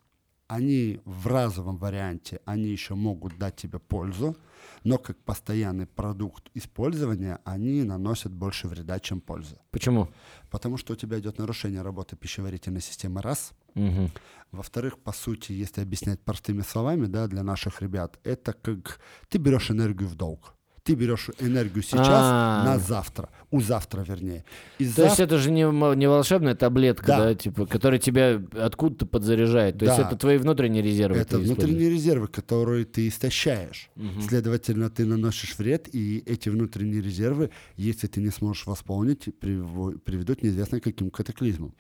[0.47, 4.35] они в разовом варианте, они еще могут дать тебе пользу,
[4.83, 9.57] но как постоянный продукт использования они наносят больше вреда, чем пользы.
[9.71, 10.07] Почему?
[10.49, 14.11] Потому что у тебя идет нарушение работы пищеварительной системы раз, Мгм.
[14.51, 18.99] Во-вторых, по сути, если объяснять простыми словами, да, для наших ребят, это как
[19.29, 20.55] ты берешь энергию в долг.
[20.81, 22.63] Ты берешь энергию сейчас А.
[22.65, 24.43] на завтра, у завтра, вернее.
[24.79, 25.61] И То есть завтра- это же не,
[25.95, 27.17] не волшебная таблетка, да.
[27.25, 27.35] Да.
[27.35, 29.77] типа, которая тебя откуда-то подзаряжает.
[29.77, 30.07] То есть Да.
[30.07, 31.19] это твои внутренние резервы.
[31.19, 33.91] это внутренние резервы, которые ты истощаешь.
[33.95, 34.21] Мгм.
[34.23, 40.79] Следовательно, ты наносишь вред, и эти внутренние резервы, если ты не сможешь восполнить, приведут неизвестно
[40.79, 41.75] каким катаклизмам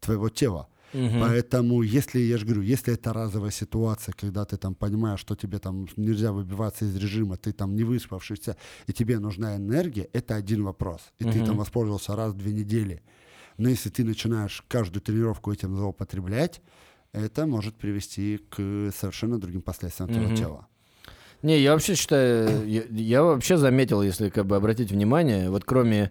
[0.00, 0.68] твоего тела.
[0.92, 1.20] Мгм.
[1.20, 5.58] Поэтому, если, я же говорю, если это разовая ситуация, когда ты там понимаешь, что тебе
[5.58, 8.56] там нельзя выбиваться из режима, ты там не выспавшийся,
[8.88, 11.00] и тебе нужна энергия, это один вопрос.
[11.20, 11.46] И ты Мгм.
[11.46, 13.02] там воспользовался раз в две недели.
[13.58, 16.60] Но если ты начинаешь каждую тренировку этим злоупотреблять,
[17.12, 20.36] это может привести к совершенно другим последствиям твоего Мгм.
[20.36, 20.66] тела.
[21.42, 26.10] Не, я вообще считаю, я, я вообще заметил, если как бы обратить внимание, вот кроме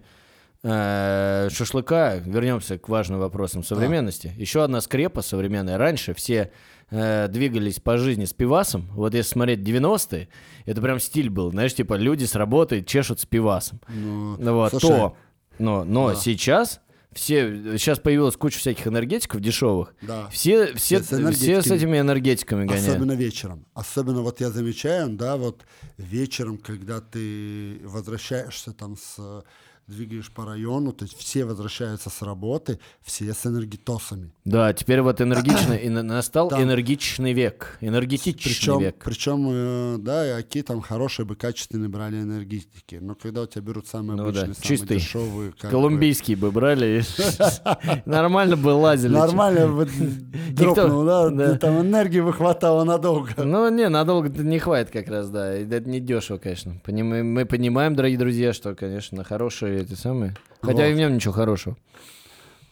[0.62, 4.32] шашлыка, вернемся к важным вопросам современности.
[4.36, 5.78] Еще одна скрепа современная.
[5.78, 6.50] Раньше все
[6.90, 8.86] э, двигались по жизни с пивасом.
[8.92, 10.28] Вот если смотреть 90-е,
[10.66, 11.50] это прям стиль был.
[11.50, 13.80] Знаешь, типа люди с работы чешут с пивасом.
[13.88, 15.16] Ну, вот, слушай, то.
[15.58, 16.14] Но, но Да.
[16.16, 16.80] сейчас
[17.12, 19.94] все, сейчас появилась куча всяких энергетиков дешевых.
[20.02, 20.28] да.
[20.28, 22.88] Все, все, С все с этими энергетиками гоняют.
[22.88, 23.66] Особенно вечером.
[23.74, 25.64] Особенно вот я замечаю, да, вот
[25.96, 29.42] вечером, когда ты возвращаешься там с
[29.90, 34.32] двигаешь по району, то есть все возвращаются с работы, все с энергетосами.
[34.44, 38.96] Да, теперь вот энергичный, настал Там- энергичный век, энергетичный Причем, век.
[39.04, 42.98] причем, э, да, и аки там хорошие бы качественные брали энергетики.
[43.00, 44.96] Но когда у тебя берут самые Ну обычные, да, самые чистый.
[44.98, 47.02] дешевые, как бы, Колумбийский бы брали,
[48.06, 49.12] нормально бы лазили.
[49.12, 49.88] Нормально вот
[50.52, 51.56] дропнул, да?
[51.58, 53.30] Там энергии выхватало надолго.
[53.36, 55.52] Ну, не, надолго не хватит как раз, да.
[55.52, 56.80] Это не дешево, конечно.
[56.86, 60.36] Мы понимаем, дорогие друзья, что, конечно, хорошие эти самые.
[60.62, 61.00] Хотя и в Вот.
[61.00, 61.76] нем ничего хорошего.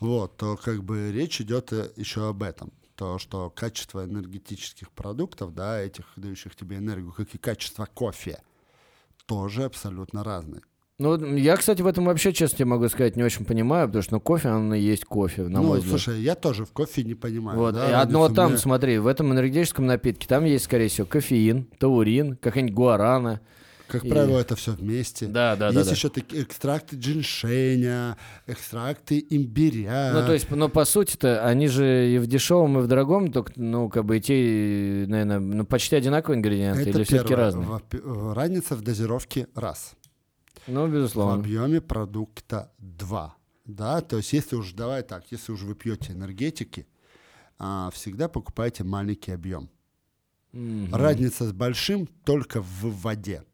[0.00, 2.72] Вот, то как бы речь идет э, еще об этом.
[2.94, 8.40] То, что качество энергетических продуктов, да, этих дающих тебе энергию, как и качество кофе,
[9.26, 10.62] тоже абсолютно разные.
[11.00, 14.02] Ну, вот я, кстати, в этом вообще, честно тебе могу сказать, не очень понимаю, потому
[14.02, 16.00] что ну, кофе, он и есть кофе, на ну, мой взгляд.
[16.00, 17.56] слушай, я тоже в кофе не понимаю.
[17.56, 21.06] Вот, да, и одно там, мне- смотри, в этом энергетическом напитке, там есть, скорее всего,
[21.06, 23.40] кофеин, таурин, какая-нибудь гуарана.
[23.88, 25.26] Как и- правило, это все вместе.
[25.26, 25.78] Да, да, да.
[25.78, 25.94] Есть да.
[25.96, 28.16] еще такие экстракты джиншеня,
[28.46, 30.12] экстракты имбиря.
[30.14, 33.52] Ну, то есть, ну, по сути-то, они же и в дешевом, и в дорогом, только,
[33.56, 37.66] ну, как бы и те, наверное, ну, почти одинаковые ингредиенты, это или все-таки разные?
[37.92, 39.94] Э, Разница в дозировке раз.
[40.66, 41.34] Ну, В безусловно.
[41.36, 43.34] объеме продукта 2.
[43.64, 46.86] Да, то есть если уж, давай так, если уж вы пьете энергетики,
[47.58, 49.70] а, всегда покупайте маленький объем.
[50.52, 50.94] Мгм.
[50.94, 53.44] Разница с большим только в воде.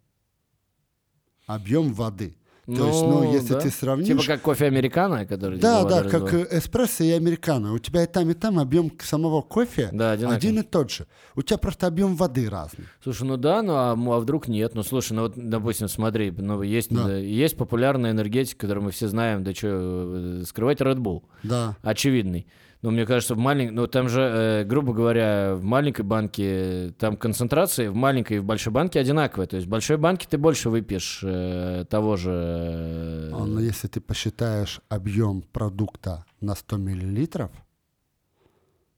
[1.47, 2.37] Объем воды.
[2.67, 3.61] То есть, ну, если да.
[3.61, 4.07] ты сравнишь...
[4.07, 5.59] Типа как кофе американо, который...
[5.59, 7.75] да, да, как э, эспрессо и американо.
[7.75, 10.37] У тебя и там, и там объем самого кофе Да, одинаково.
[10.39, 11.07] один и тот же.
[11.37, 12.87] У тебя просто объем воды разный.
[13.03, 14.75] Слушай, ну да, ну а, м- а вдруг нет?
[14.75, 17.05] Ну слушай, ну вот, допустим, смотри, ну есть, Да.
[17.05, 21.77] да, есть популярная энергетика, которую мы все знаем, да что, скрывать Red Bull, Да.
[21.83, 22.47] очевидный.
[22.85, 26.91] Но мне кажется, в маленьком, ну там же, э, грубо говоря, в маленькой банке, э,
[26.99, 29.47] там концентрация в маленькой и в большой банке одинаковая.
[29.47, 32.31] То есть в большой банке ты больше выпьешь э, того же...
[32.31, 37.51] э, Но если ты посчитаешь объем продукта на 100 миллилитров,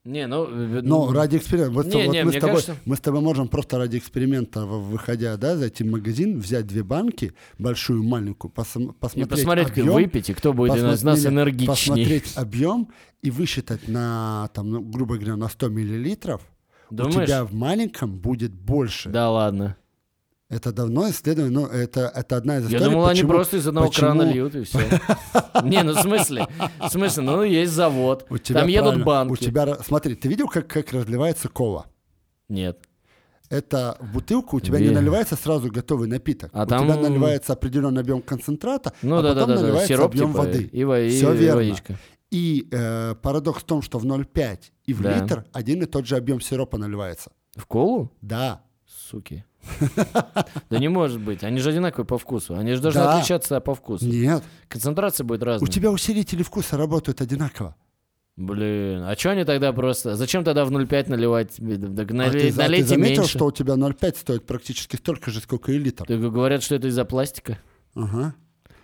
[0.07, 0.47] Не, ну...
[0.83, 3.49] Но ради эксперимента, вот, Не, вот не, мы, с тобой, кажется- мы с тобой можем
[3.49, 8.93] просто ради эксперимента, выходя, да, зайти в магазин, взять две банки, большую, маленькую, посм- И
[8.93, 11.67] посмотреть посмотреть, как объем, выпить, и кто будет посмо- из нас не, не, энергичнее.
[11.67, 12.87] посмотреть объем
[13.21, 16.41] и высчитать на, там, ну, грубо говоря, на 100 миллилитров,
[16.89, 17.27] у Думаешь?
[17.27, 19.09] тебя в маленьком будет больше.
[19.09, 19.75] Да ладно.
[20.49, 23.67] Это давно исследовано, но это, это одна из Я историй, думал, они почему- просто из
[23.67, 24.79] одного почему- крана льют, и все.
[25.63, 26.47] Не, ну в смысле?
[26.79, 29.33] В смысле, ну есть завод, там едут банки.
[29.33, 31.87] У тебя, смотри, ты видел, как, как разливается кола?
[32.47, 32.79] Нет.
[33.49, 36.49] это в бутылку у тебя не наливается сразу готовый напиток.
[36.53, 39.61] А у там- тебя наливается определенный объем концентрата, Ну а да, потом да, да.
[39.61, 40.63] наливается Сироп объем типа воды.
[40.71, 41.55] И, и верно.
[41.55, 41.97] водичка.
[42.31, 45.17] И э, парадокс в том, что в 0,5 и в Да.
[45.19, 47.31] литр один и тот же объем сиропа наливается.
[47.55, 48.11] В колу?
[48.21, 48.61] Да.
[48.85, 49.43] Суки.
[50.69, 51.43] Да не может быть.
[51.43, 52.55] Они же одинаковые по вкусу.
[52.55, 53.17] Они же должны Да.
[53.17, 54.05] отличаться по вкусу.
[54.07, 54.43] Нет.
[54.67, 55.69] Концентрация будет У разная.
[55.71, 57.75] тебя усилители вкуса работают одинаково.
[58.35, 60.15] Блин, а что они тогда просто...
[60.15, 61.55] Зачем тогда в 0,5 наливать?
[61.55, 63.35] Так а нали- ты, за- ты налейте заметил, меньше.
[63.37, 66.05] что у тебя 0,5 стоит практически столько же, сколько и литр?
[66.05, 67.57] Так говорят, что это из-за пластика.
[67.95, 68.35] Ага.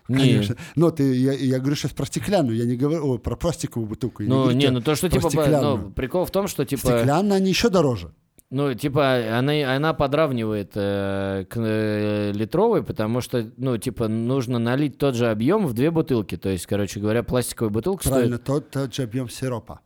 [0.07, 0.17] Не.
[0.17, 0.55] Конечно.
[0.75, 4.23] Но ты, я, я говорю сейчас про стеклянную, я не говорю о, про пластиковую бутылку.
[4.23, 5.29] я Ну, не, тебе ну то, что типа...
[5.33, 6.87] Ну, прикол в том, что типа...
[6.87, 8.11] Стеклянная, они еще дороже.
[8.53, 14.99] Ну, типа, она, она подравнивает э, к э, литровой, потому что, ну, типа, нужно налить
[14.99, 16.37] тот же объем в две бутылки.
[16.37, 18.45] То есть, короче говоря, пластиковая бутылка Правильно, стоит...
[18.45, 19.79] тот, тот же объем сиропа.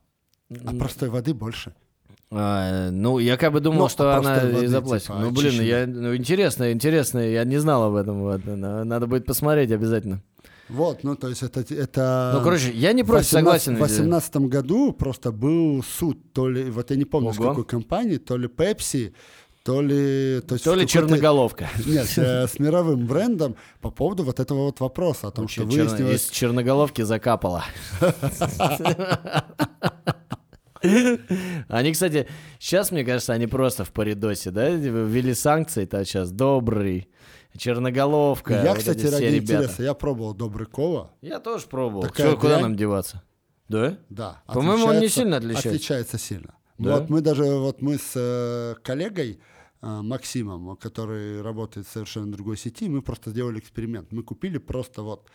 [0.66, 1.72] А простой воды больше.
[2.30, 5.14] А, ну, я как бы думал, Ну, что она из-за пластика.
[5.14, 8.20] типа, ну, блин, я, ну, интересно, интересно, я не знал об этом.
[8.20, 8.44] Вот.
[8.44, 10.20] На- Надо будет посмотреть обязательно.
[10.68, 11.60] Вот, ну то есть это...
[11.60, 13.74] это Ну, короче, я не против, 18 согласен.
[13.74, 17.50] В 2018 году просто был суд, то ли, вот я не помню, с Ого.
[17.50, 19.12] какой компании, то ли Pepsi,
[19.64, 20.40] то ли...
[20.46, 21.68] То, есть То ли черноголовка.
[21.86, 25.84] Нет, э, с мировым брендом по поводу вот этого вот вопроса, о том, что черно-
[25.84, 26.26] выяснилось...
[26.26, 27.64] Из черноголовки закапало.
[31.68, 37.08] Они, кстати, сейчас, мне кажется, они просто в паридосе, да, ввели санкции, то сейчас добрый,
[37.56, 38.54] черноголовка.
[38.62, 39.64] Я, вот кстати, ради ребята.
[39.64, 42.02] интереса, я пробовал добрый кола, Я тоже пробовал.
[42.02, 43.22] Такая Чё, куда нам деваться?
[43.68, 43.98] Да?
[44.08, 44.42] да.
[44.46, 45.68] По-моему, он не сильно отличается.
[45.68, 46.54] Отличается сильно.
[46.78, 46.98] Да?
[46.98, 49.40] Вот мы даже, вот мы с э, коллегой
[49.82, 54.12] э, Максимом, который работает в совершенно другой сети, мы просто сделали эксперимент.
[54.12, 55.26] Мы купили просто вот,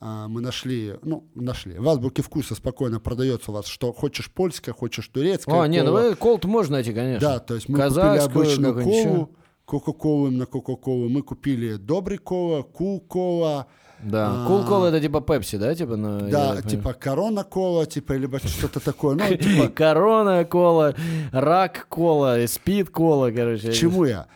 [0.00, 1.78] э, мы нашли, ну, нашли.
[1.78, 5.62] В азбуке вкуса спокойно продается у вас, что хочешь польское, хочешь турецкое.
[5.62, 7.26] О, не, ну колт можно найти, конечно.
[7.26, 9.36] Да, то есть мы Казахскую купили обычную колу,
[9.70, 11.08] Кока-колу именно Кока-колу.
[11.08, 13.66] Мы купили добрый кола, кул-кола,
[14.02, 14.46] Да, А.
[14.48, 15.96] кул кола это типа пепси, да, типа?
[15.96, 19.14] Ну, да, типа корона-кола, типа, либо что-то такое.
[19.14, 19.68] Ну, типа.
[19.68, 20.94] Корона кола,
[21.32, 23.70] рак кола, спид кола, короче.
[23.70, 24.26] к чему я?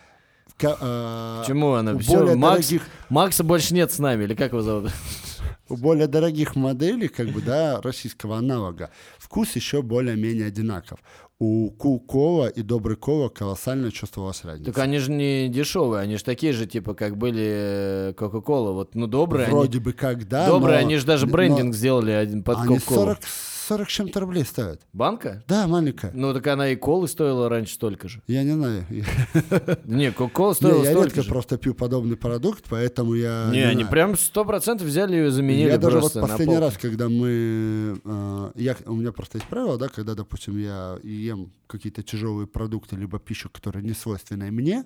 [0.57, 1.95] Ка- э, Почему она?
[1.95, 4.93] у Все, более Макс, дорогих- Макса больше нет с нами, или как его зовут?
[5.69, 10.99] У более дорогих моделей, как бы, да, российского аналога, вкус еще более-менее одинаков.
[11.47, 14.73] У Cool Cola и Добрый Кола колоссально чувствовалась разница.
[14.73, 18.71] Так они же не дешевые, они же такие же, типа, как были э, Кока-Кола.
[18.73, 19.85] Вот, ну, добрые Вроде они.
[19.85, 23.01] бы как, да, Добрые, но- они же даже но брендинг сделали один под Они Кока-Колу.
[23.01, 23.19] 40,
[23.65, 24.81] 40 с чем-то рублей стоят.
[24.93, 25.43] Банка?
[25.49, 26.11] Да, маленькая.
[26.15, 28.23] Ну, так она и колы стоила раньше столько же.
[28.27, 28.87] Я не знаю.
[29.85, 31.29] Не, Кока-Кола Не, стоила я столько редко же.
[31.31, 33.49] просто пью подобный продукт, поэтому я...
[33.51, 33.91] Не, они знаю.
[33.91, 36.67] прям сто процентов взяли и заменили Я даже вот просто на последний полку.
[36.69, 38.01] раз, когда мы...
[38.05, 42.97] э, я, у меня просто есть правило, да, когда, допустим, я ем какие-то тяжелые продукты,
[42.97, 44.85] либо пищу, которая не свойственная мне,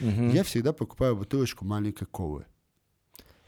[0.00, 0.28] Мгм.
[0.30, 2.44] я всегда покупаю бутылочку маленькой колы.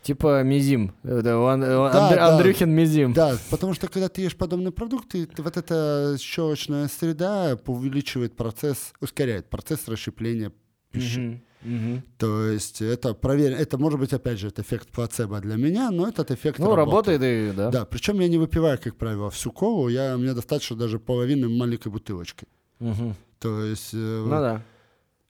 [0.09, 0.95] Типа мизим.
[1.03, 2.35] Это он- он- Да, Андр- да.
[2.35, 3.13] Андрюхин мизим.
[3.13, 8.95] Да, потому что когда ты ешь подобные продукты, ты- вот эта щелочная среда увеличивает процесс,
[9.03, 10.51] ускоряет процесс расщепления
[10.91, 11.19] пищи.
[11.19, 11.43] Мгм.
[11.61, 12.03] Мгм.
[12.17, 13.59] То есть это проверено.
[13.59, 17.21] Это может быть, опять же, это эффект плацебо для меня, но этот эффект Ну, работает
[17.23, 17.71] и, да.
[17.71, 21.93] Да, причем я не выпиваю, как правило, всю колу, я, мне достаточно даже половины маленькой
[21.93, 22.47] бутылочки.
[22.79, 23.15] Мгм.
[23.41, 24.63] То есть э, Ну да.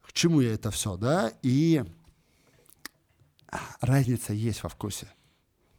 [0.06, 1.32] к чему я это все, да?
[1.42, 1.82] И
[3.80, 5.08] разница есть во вкусе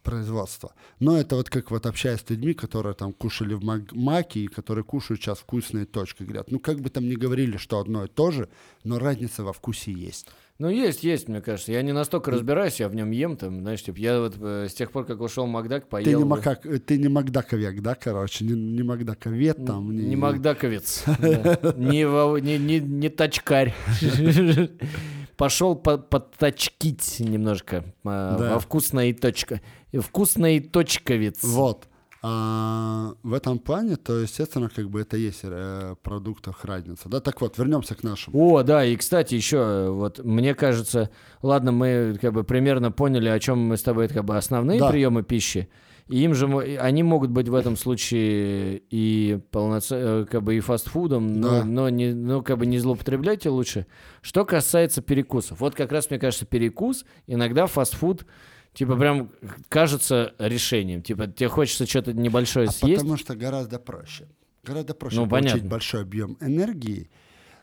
[0.02, 0.72] производства.
[0.98, 4.46] Но это вот как вот общаясь с людьми, которые там кушали в Мак- Маке и
[4.48, 8.08] которые кушают сейчас вкусные точки, говорят, ну как бы там ни говорили, что одно и
[8.08, 8.48] то же,
[8.82, 10.28] но разница во вкусе есть.
[10.58, 11.72] Ну, есть, есть, мне кажется.
[11.72, 14.74] Я не настолько разбираюсь, я в нем ем там, знаешь, типа, я вот э, с
[14.74, 16.04] тех пор, как ушел Макдак, поел...
[16.04, 19.90] Ты не, макак, э, ты не Макдаковек, да, короче, не, не Макдаковед там.
[19.90, 21.04] Не Макдаковец.
[21.76, 23.74] Не во- не- не- не тачкарь.
[25.40, 27.82] Пошел по- подточкить немножко.
[28.04, 28.54] а, Да.
[28.54, 29.60] Во вкусной точка.
[29.92, 31.42] Вкусный точковец.
[31.42, 31.88] Вот.
[32.22, 37.08] А, в этом плане, то, естественно, как бы это есть э, продуктах разница.
[37.08, 38.38] Да, так вот, вернемся к нашему.
[38.38, 41.08] О, да, и, кстати, еще, э, вот, мне кажется,
[41.40, 44.90] ладно, мы как бы примерно поняли, о чем мы с тобой, как бы, основные Да.
[44.90, 45.70] приемы пищи,
[46.10, 46.46] и им же,
[46.78, 51.64] они могут быть в этом случае и полноценно, как бы, и фастфудом, но, Да.
[51.64, 53.86] но не, ну, как бы, не злоупотребляйте лучше.
[54.20, 58.26] Что касается перекусов, вот как раз, мне кажется, перекус, иногда фастфуд,
[58.74, 59.30] типа, прям
[59.68, 64.28] кажется решением, типа, тебе хочется что-то небольшое А съесть, потому что гораздо проще.
[64.64, 65.70] Гораздо проще Ну, получить понятно.
[65.70, 67.08] большой объем энергии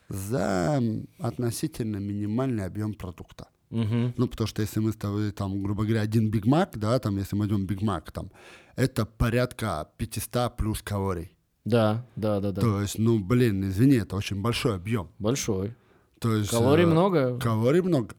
[0.10, 0.82] за
[1.20, 3.48] относительно минимальный объем продукта.
[3.70, 7.18] Ну, потому что если мы с тобой, там, грубо говоря, один Биг Мак, да, там,
[7.18, 8.32] если мы возьмем Биг Мак, там,
[8.76, 11.32] это порядка 500 плюс калорий.
[11.66, 15.10] да, да, да, да, То есть, ну, блин, извини, это очень большой объем.
[15.20, 15.76] большой.
[16.20, 18.16] То есть, Калорий э, много, Калорий много.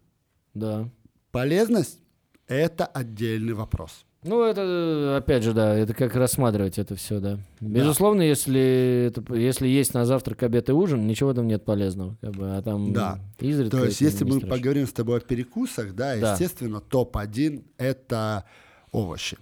[0.54, 0.88] да.
[1.30, 2.00] Полезность–
[2.46, 4.04] это отдельный вопрос.
[4.24, 7.38] Ну, это, опять же, да, это как рассматривать это все, да.
[7.60, 12.16] Безусловно, если, это, если есть на завтрак, обед и ужин, ничего там нет полезного.
[12.20, 13.20] Как бы, а там Да.
[13.38, 14.56] изредка То есть, если мы страшно.
[14.56, 16.32] поговорим с тобой о перекусах, да, Да.
[16.32, 18.44] естественно, топ-1– это
[18.90, 19.38] овощи.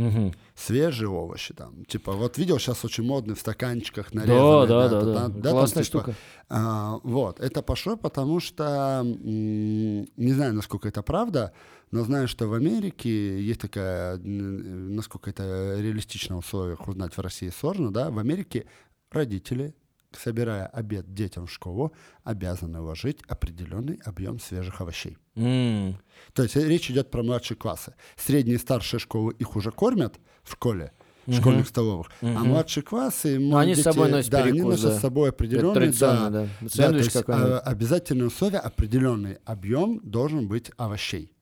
[0.00, 0.34] Мгм.
[0.54, 1.84] Свежие овощи там.
[1.84, 4.66] Типа, вот видел, сейчас очень модный в стаканчиках нарезанные.
[4.66, 5.14] Да, да, да, это, да.
[5.28, 6.14] там, Классная типа, штука.
[6.48, 11.52] а, вот, это пошло, потому что, не знаю, насколько это правда,
[11.90, 17.50] но знаю, что в Америке есть такая, насколько это реалистично в условиях узнать в России
[17.50, 18.66] сложно, да, в Америке
[19.10, 19.74] родители,
[20.12, 21.92] собирая обед детям в школу,
[22.24, 25.16] обязаны вложить определенный объем свежих овощей.
[25.36, 25.98] М,
[26.32, 27.94] То есть речь идет про младшие классы.
[28.16, 30.92] Средние и старшие школы их уже кормят в школе,
[31.30, 32.08] школьных столовых.
[32.22, 34.98] А младшие классы, Ну, они с дети, собой носят да, они перекус, носят да.
[34.98, 36.48] с собой определенный, да, да.
[36.60, 41.32] да, то есть, а, обязательное условие определенный объем должен быть овощей.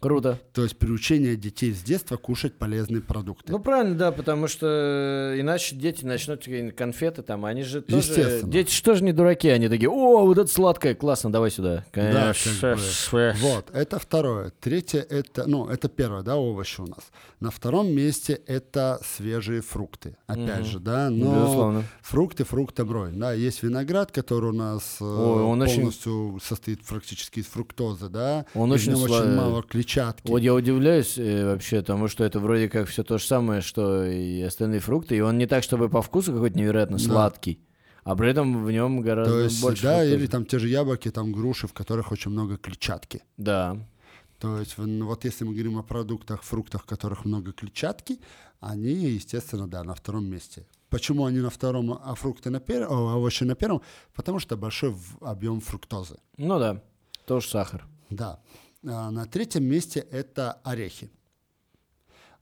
[0.00, 0.38] Круто.
[0.52, 3.50] То есть приучение детей с детства кушать полезные продукты.
[3.50, 6.46] Ну правильно, да, потому что иначе дети начнут
[6.76, 7.96] конфеты там, они же тоже...
[7.98, 8.52] Естественно.
[8.52, 11.84] Дети что же не дураки, они такие, о, вот это сладкое, классно, давай сюда.
[11.92, 12.32] Да.
[13.40, 14.52] Вот, это второе.
[14.60, 17.10] Третье, это, ну, это первое, да, овощи у нас.
[17.40, 20.16] На втором месте это свежие фрукты.
[20.26, 20.64] Опять Мгм.
[20.64, 21.84] же, да, но Безусловно.
[22.02, 23.10] фрукты фруктом роль.
[23.12, 28.08] Да, есть виноград, который у нас э, Ой, он очень- полностью состоит практически из фруктозы,
[28.08, 28.44] да.
[28.54, 29.87] Он очень очень мало клетчатки.
[30.30, 34.04] Вот я удивляюсь э, вообще тому, что это вроде как все то же самое, что
[34.04, 37.02] и остальные фрукты, и он не так, чтобы по вкусу какой-то невероятно Да.
[37.04, 37.60] сладкий,
[38.04, 40.14] а при этом в нем гораздо То есть, больше да, фруктозы.
[40.16, 43.22] или там те же яблоки, там груши, в которых очень много клетчатки.
[43.36, 43.76] Да.
[44.38, 48.18] То есть, в- вот если мы говорим о продуктах, фруктах, в которых много клетчатки,
[48.60, 50.66] они, естественно, да, на втором месте.
[50.90, 53.82] Почему они на втором, а фрукты на первом, овощи на первом?
[54.14, 56.16] Потому что большой объем фруктозы.
[56.38, 56.82] Ну да,
[57.26, 57.84] тоже сахар.
[58.10, 58.40] Да.
[58.86, 61.10] А на третьем месте это орехи.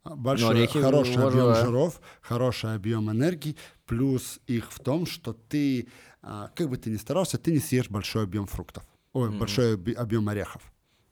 [0.05, 1.51] А, Большой, Ну, орехи хороший уважаю.
[1.51, 3.57] объем жиров, хороший объем энергии,
[3.87, 5.89] плюс их в том, что ты,
[6.23, 9.93] а, как бы ты ни старался, ты не съешь большой объем фруктов, ой, большой оби-
[9.95, 10.63] объем орехов.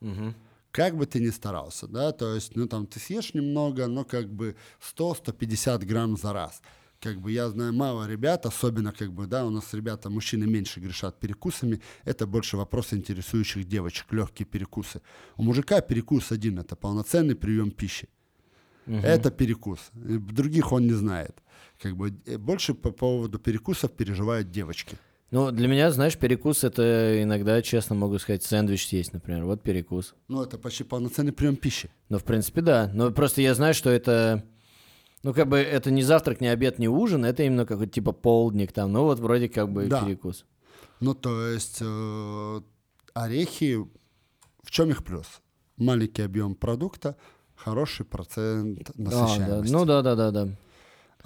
[0.01, 0.35] Мгм.
[0.71, 4.29] Как бы ты ни старался, да, то есть, ну, там, ты съешь немного, но как
[4.29, 6.61] бы 100-150 грамм за раз.
[7.05, 10.81] Как бы я знаю мало ребят, особенно как бы, да, у нас ребята, мужчины меньше
[10.81, 15.03] грешат перекусами, это больше вопросы интересующих девочек, легкие перекусы.
[15.37, 18.09] У мужика перекус один, это полноценный прием пищи.
[18.87, 19.81] Это перекус.
[19.93, 21.43] Других он не знает.
[21.79, 24.97] Как бы э, больше по поводу перекусов переживают девочки.
[25.31, 29.45] Ну, для меня, знаешь, перекус это иногда, честно могу сказать, сэндвич съесть, например.
[29.45, 30.15] Вот перекус.
[30.29, 31.91] Ну, это почти полноценный прием пищи.
[32.09, 32.91] Ну, в принципе, да.
[32.95, 34.43] Но просто я знаю, что это...
[35.25, 38.73] Ну, как бы это не завтрак, не обед, не ужин, это именно какой-то типа полдник
[38.73, 38.93] там.
[38.93, 40.03] Ну, вот вроде как бы Да.
[40.05, 40.45] перекус.
[41.01, 42.61] Ну, то есть э,
[43.15, 43.79] орехи,
[44.63, 45.27] в чем их плюс?
[45.79, 47.17] Маленький объем продукта,
[47.57, 49.03] хороший процент А, да.
[49.11, 49.73] насыщаемости.
[49.73, 50.49] Ну, да-да-да-да.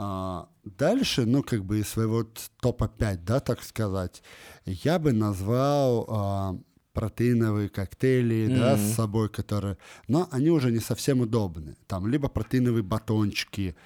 [0.00, 2.24] А, дальше, ну, как бы из своего
[2.60, 4.22] топа 5, да, так сказать,
[4.64, 6.56] я бы назвал а,
[6.98, 8.82] протеиновые коктейли, да, Мгм.
[8.82, 9.76] с собой, которые...
[10.08, 11.76] Но они уже не совсем удобны.
[11.86, 13.76] Там либо протеиновые батончики.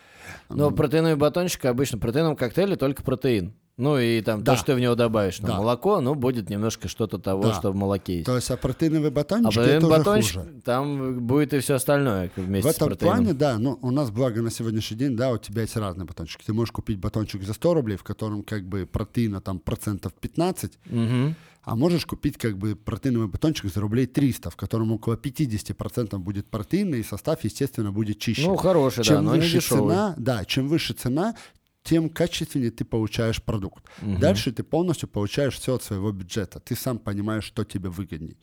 [0.49, 3.53] Но протеиновый батончик обычно в протеиновом коктейле только протеин.
[3.79, 4.53] Ну и там Да.
[4.53, 5.39] то, что ты в него добавишь.
[5.39, 5.57] Там, Да.
[5.57, 7.55] Молоко, ну, будет немножко что-то того, Да.
[7.55, 8.27] что в молоке есть.
[8.27, 10.61] То есть, а протеиновые А батончики это протеиновый уже батончик, хуже.
[10.65, 13.17] там будет и все остальное вместе В с этом протеином.
[13.17, 16.45] плане, да, ну, у нас, благо, на сегодняшний день, да, у тебя есть разные батончики.
[16.45, 20.79] Ты можешь купить батончик за 100 рублей, в котором, как бы, протеина там процентов 15,
[20.85, 21.35] Мгм.
[21.65, 26.47] а можешь купить, как бы, протеиновый батончик за рублей 300, в котором около 50% будет
[26.51, 28.47] протеина, и состав, естественно, будет чище.
[28.49, 29.91] Ну, хороший, да, чем но не выше дешевый.
[29.95, 31.35] цена, да, чем выше цена,
[31.83, 33.85] тем качественнее ты получаешь продукт.
[34.01, 36.61] Дальше ты полностью получаешь все от своего бюджета.
[36.61, 38.39] Ты сам понимаешь, что тебе выгодней.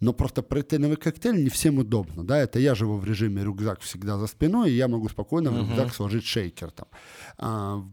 [0.00, 4.16] Но просто протеиновый коктейль не всем удобно, да, это я живу в режиме рюкзак всегда
[4.16, 6.88] за спиной, и я могу спокойно в рюкзак сложить шейкер там.
[7.36, 7.84] А,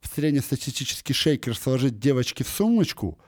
[0.00, 3.18] среднестатистический шейкер сложить девочке в сумочку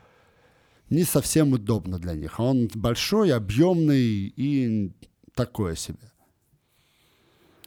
[0.89, 2.39] не совсем удобно для них.
[2.39, 4.93] Он большой, объемный и
[5.35, 6.11] такое себе.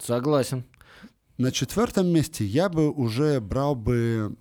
[0.01, 0.65] Согласен.
[1.43, 4.37] На четвертом месте я бы уже брал бы,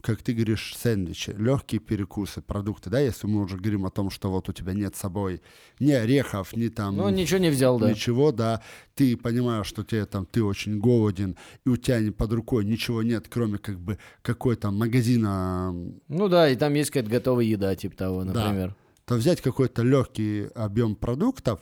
[0.00, 4.30] как ты говоришь, сэндвичи, легкие перекусы, продукты, да, если мы уже говорим о том, что
[4.30, 5.42] вот у тебя нет с собой
[5.80, 7.90] ни орехов, ни там Ну, ничего не взял, да.
[7.90, 8.62] ничего, да,
[8.94, 13.26] ты понимаешь, что тебе там, ты очень голоден, и у тебя под рукой ничего нет,
[13.28, 15.74] кроме как бы какой-то магазина,
[16.06, 18.32] Ну да, и там есть какая-то готовая еда, типа того, Да.
[18.34, 18.76] например.
[19.04, 21.58] то взять какой-то легкий объем продуктов,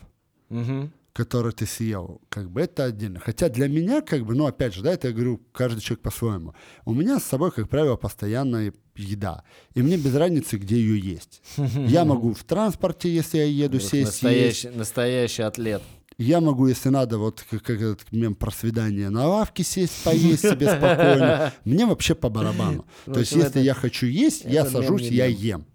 [0.51, 0.93] Мгм.
[1.15, 3.21] Который ты съел, как бы это отдельно.
[3.21, 6.55] Хотя для меня, как бы, ну, опять же, да, это я говорю, каждый человек по-своему.
[6.85, 9.45] У меня с собой, как правило, постоянная еда.
[9.75, 11.41] И мне без разницы, где ее есть.
[11.57, 14.23] Я могу в транспорте, если я еду, сесть, съесть.
[14.23, 15.83] Настоящий, настоящий атлет.
[16.19, 20.43] Я могу, если надо, вот как, как этот мем про свидание, на лавке сесть, поесть
[20.43, 21.53] себе спокойно.
[21.65, 22.87] Мне вообще по барабану.
[23.07, 25.67] В То есть, если я хочу есть, я сажусь, я ем.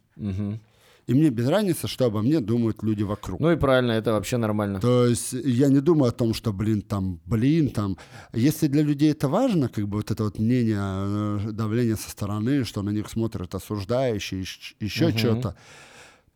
[1.09, 3.39] И мне без разницы, что обо мне думают люди вокруг.
[3.39, 4.79] Ну и правильно, это вообще нормально.
[4.79, 7.97] То есть я не думаю о том, что, блин, там, блин, там.
[8.31, 12.63] Если для людей это важно, как бы вот это вот мнение, э, давление со стороны,
[12.63, 14.41] что на них смотрят осуждающие,
[14.79, 15.17] еще Мгм.
[15.17, 15.55] что-то,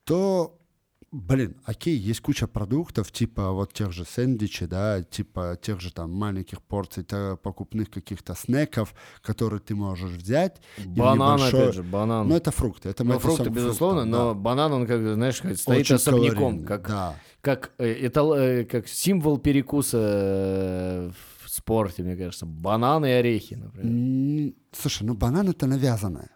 [0.05, 0.59] то,
[1.13, 6.11] блин, окей, есть куча продуктов, типа вот тех же сэндвичей, да, типа тех же там
[6.11, 7.05] маленьких порций,
[7.41, 10.59] покупных каких-то снеков, которые ты можешь взять.
[10.77, 12.27] и в Банан, небольшой- опять же, банан.
[12.27, 12.89] Ну, это фрукты.
[12.89, 14.39] Это Ну, фрукты, безусловно, фруктам, но да.
[14.39, 17.15] банан, он, как знаешь, как стоит Очень особняком, калорийный, как, Да.
[17.41, 21.11] как, э, этал- э, как символ перекуса э,
[21.45, 22.45] в спорте, мне кажется.
[22.45, 24.53] Бананы и орехи, например.
[24.71, 26.29] Слушай, ну банан это навязанное.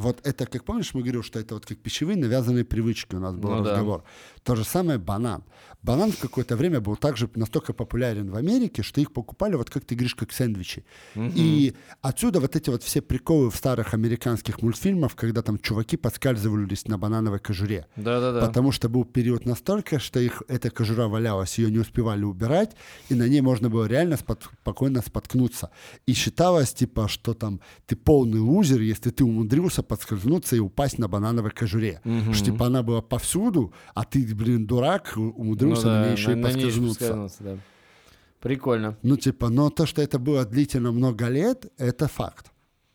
[0.00, 3.34] Вот это, как помнишь, мы говорили, что это вот как пищевые навязанные привычки у нас
[3.36, 3.70] был Ну да.
[3.72, 4.02] разговор.
[4.42, 5.42] То же самое банан.
[5.82, 9.84] Банан в какое-то время был также настолько популярен в Америке, что их покупали, вот как
[9.84, 10.84] ты говоришь, как сэндвичи.
[11.16, 16.86] И отсюда вот эти вот все приколы в старых американских мультфильмах, когда там чуваки подскальзывались
[16.88, 17.86] на банановой кожуре.
[17.96, 18.46] Да-да-да.
[18.46, 22.76] Потому что был период настолько, что их эта кожура валялась, ее не успевали убирать,
[23.08, 25.70] и на ней можно было реально спот- спокойно споткнуться.
[26.06, 31.08] И считалось, типа, что там ты полный лузер, если ты умудрился подскользнуться и упасть на
[31.08, 32.00] банановой кожуре.
[32.32, 36.32] Что, типа, она была повсюду, а ты, блин, дурак, умудрился Ну на да, ней еще
[36.32, 36.98] и на поскользнуться.
[37.00, 37.56] поскользнуться, да.
[38.40, 38.96] Прикольно.
[39.02, 42.46] Ну, типа, но то, что это было длительно много лет, это факт.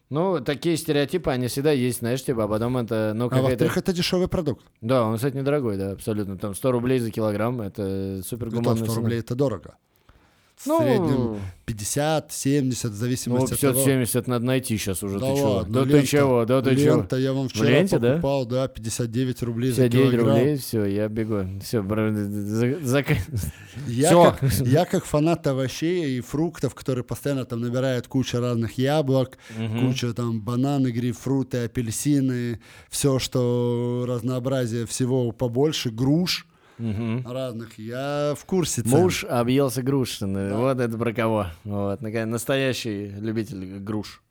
[0.09, 3.91] Ну, такие стереотипы, они всегда есть, знаешь, типа, а потом это, ну, А во-вторых, это
[3.93, 4.65] дешевый продукт.
[4.81, 6.37] Да, он, кстати, недорогой, да, абсолютно.
[6.37, 8.95] Там 100 рублей за килограмм, это супер гуманная 100 цена.
[8.95, 9.75] рублей это дорого.
[10.55, 13.73] В Ну, среднем 50, 70, в Ну, зависимости от того.
[13.73, 15.51] 570 надо найти сейчас уже, Да ты чего?
[15.51, 16.45] ладно, Да ты лента- чего?
[16.45, 16.95] Да ты чего?
[16.95, 18.09] Лента я вам вчера ленте, да?
[18.13, 18.67] покупал, да?
[18.69, 20.37] 59 рублей за 59 килограмм.
[20.37, 21.59] рублей, все, я бегу.
[21.61, 21.81] Все,
[23.87, 24.23] Я, Всё.
[24.39, 29.37] как, я как фанат овощей и фруктов, который постоянно там набирает кучу разных яблок,
[29.81, 36.47] куча там бананы, грейпфруты, апельсины, все, что разнообразие всего побольше, груш
[36.77, 37.77] разных.
[37.79, 38.91] Я в курсе цен.
[38.99, 40.19] Муж объелся груш.
[40.21, 41.47] ну, Вот это про кого.
[41.63, 44.21] Вот, настоящий любитель груш.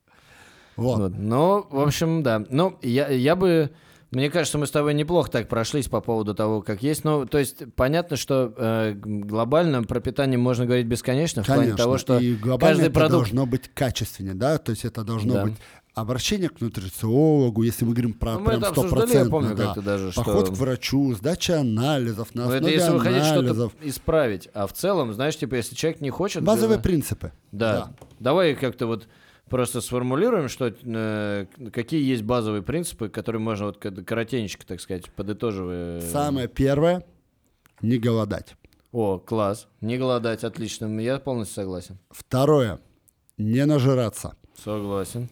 [0.76, 0.98] Вот.
[0.98, 1.12] Вот.
[1.16, 2.44] Ну, в общем, да.
[2.50, 3.70] Ну, я, я бы...
[4.10, 7.02] Мне кажется, мы с тобой неплохо так прошлись по поводу того, как есть.
[7.02, 11.78] Ну, то есть, понятно, что э, глобально про питание можно говорить бесконечно, в плане Конечно.
[11.78, 13.12] того, что и глобально каждый это продукт...
[13.12, 15.44] должно быть качественнее, да, то есть это должно Да.
[15.46, 15.54] быть
[15.94, 19.54] обращение к нутрициологу, если мы говорим про Ну, мы прям это обсуждали, я стопроцентно, помню,
[19.56, 19.64] да.
[19.66, 23.20] как-то даже, Поход что- к врачу, сдача анализов, на Ну, это основе если вы хотите
[23.22, 23.72] анализов.
[23.72, 24.48] что-то исправить.
[24.54, 26.42] А в целом, знаешь, типа, если человек не хочет...
[26.42, 27.32] Базовые э, принципы.
[27.52, 27.92] Да.
[28.18, 29.06] Давай как-то вот
[29.48, 35.10] просто сформулируем, что э, какие есть базовые принципы, которые можно вот кор- коротенечко, так сказать,
[35.12, 36.00] подытоживая.
[36.00, 37.04] Самое первое–
[37.82, 38.56] не голодать.
[38.90, 39.68] О, класс.
[39.80, 40.86] Не голодать, отлично.
[41.00, 41.98] Я полностью согласен.
[42.10, 42.80] Второе–
[43.38, 44.34] не нажираться.
[44.64, 45.28] Согласен.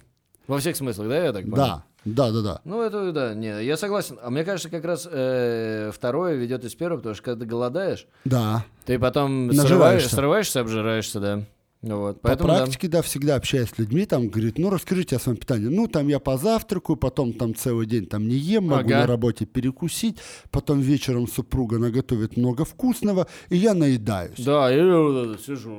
[0.53, 1.57] Во всех смыслах, да, я так понял?
[1.57, 2.61] Да, да, да, да.
[2.67, 4.19] Ну, это да, не, я согласен.
[4.23, 8.07] А мне кажется, как раз э, второе ведет из первого, потому что когда ты голодаешь,
[8.27, 8.67] Да.
[8.85, 11.43] ты потом срываешь, срываешься, обжираешься, да.
[11.81, 12.57] Вот, По поэтому, да.
[12.59, 15.69] практике, да, всегда общаясь с людьми, там, говорит, ну, расскажите о своем питании.
[15.69, 19.01] Ну, там я позавтракаю, потом там целый день там не ем, могу Ага.
[19.01, 20.19] на работе перекусить,
[20.51, 24.39] потом вечером супруга наготовит много вкусного, и я наедаюсь.
[24.39, 25.71] Да, я вот сижу.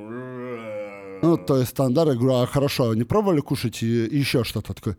[1.24, 3.86] Ну, то есть стандарт, я говорю, а хорошо, а не пробовали кушать и-
[4.20, 4.96] еще что-то такое?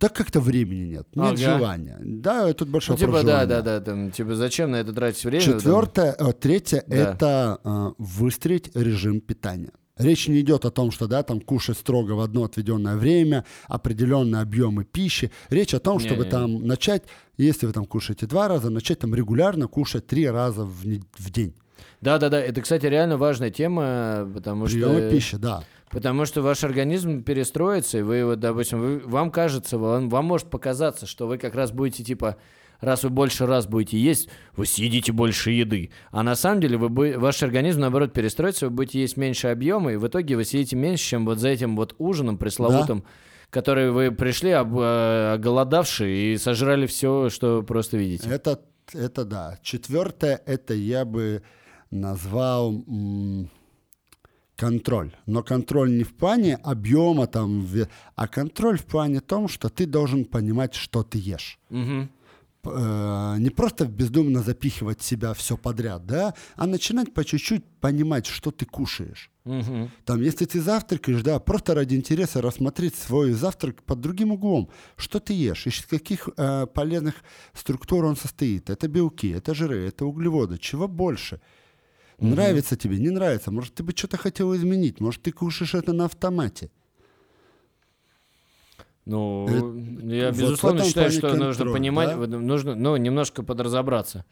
[0.00, 1.36] Да как-то времени нет, нет Ага.
[1.36, 1.98] желания.
[2.00, 5.42] Да, тут Ну, большое типа, да, да, да, там, типа, зачем на это тратить время?
[5.42, 6.96] Четвертое, э, третье Да.
[6.96, 9.72] это э, выстроить режим питания.
[9.96, 14.42] Речь не идет о том, что да, там кушать строго в одно отведенное время, определенные
[14.42, 15.32] объемы пищи.
[15.50, 16.30] Речь о том, чтобы Не-не-не.
[16.30, 17.02] там начать,
[17.36, 21.30] если вы там кушаете два раза, начать там регулярно кушать три раза в, не- в
[21.32, 21.52] день.
[22.00, 22.40] Да, да, да.
[22.40, 25.10] Это, кстати, реально важная тема, потому Приемы что.
[25.10, 25.62] пищи, да.
[25.90, 30.50] Потому что ваш организм перестроится, и вы, вот, допустим, вы- вам кажется, вам, вам может
[30.50, 32.36] показаться, что вы как раз будете типа.
[32.80, 35.90] Раз вы больше раз будете есть, вы съедите больше еды.
[36.12, 39.96] А на самом деле вы ваш организм, наоборот, перестроится, вы будете есть меньше объема, и
[39.96, 43.02] в итоге вы съедите меньше, чем вот за этим вот ужином пресловутым,
[43.50, 48.28] который вы пришли об- э, оголодавшие и сожрали все, что просто видите.
[48.30, 48.60] Это,
[48.92, 49.58] это да.
[49.60, 51.42] Четвертое, это я бы
[51.90, 53.50] назвал м,
[54.56, 55.12] контроль.
[55.26, 57.66] Но контроль не в плане объема, там,
[58.16, 61.58] а контроль в плане том, что ты должен понимать, что ты ешь.
[62.64, 68.50] Э, не просто бездумно запихивать себя все подряд, да, а начинать по чуть-чуть понимать, что
[68.50, 69.30] ты кушаешь.
[69.44, 69.90] Мгм.
[70.04, 74.68] Там, если ты завтракаешь, да, просто ради интереса рассмотреть свой завтрак под другим углом.
[74.96, 77.14] Что ты ешь, из каких э, полезных
[77.54, 78.70] структур он состоит.
[78.70, 80.58] Это белки, это жиры, это углеводы.
[80.58, 81.40] Чего больше?
[82.18, 83.50] Нравится тебе, не нравится.
[83.50, 85.00] Может, ты бы что-то хотел изменить.
[85.00, 86.70] Может, ты кушаешь это на автомате.
[89.04, 92.16] Ну, Э, я вот безусловно этом считаю, что нужно понимать, да?
[92.16, 94.26] вот нужно, ну, немножко подразобраться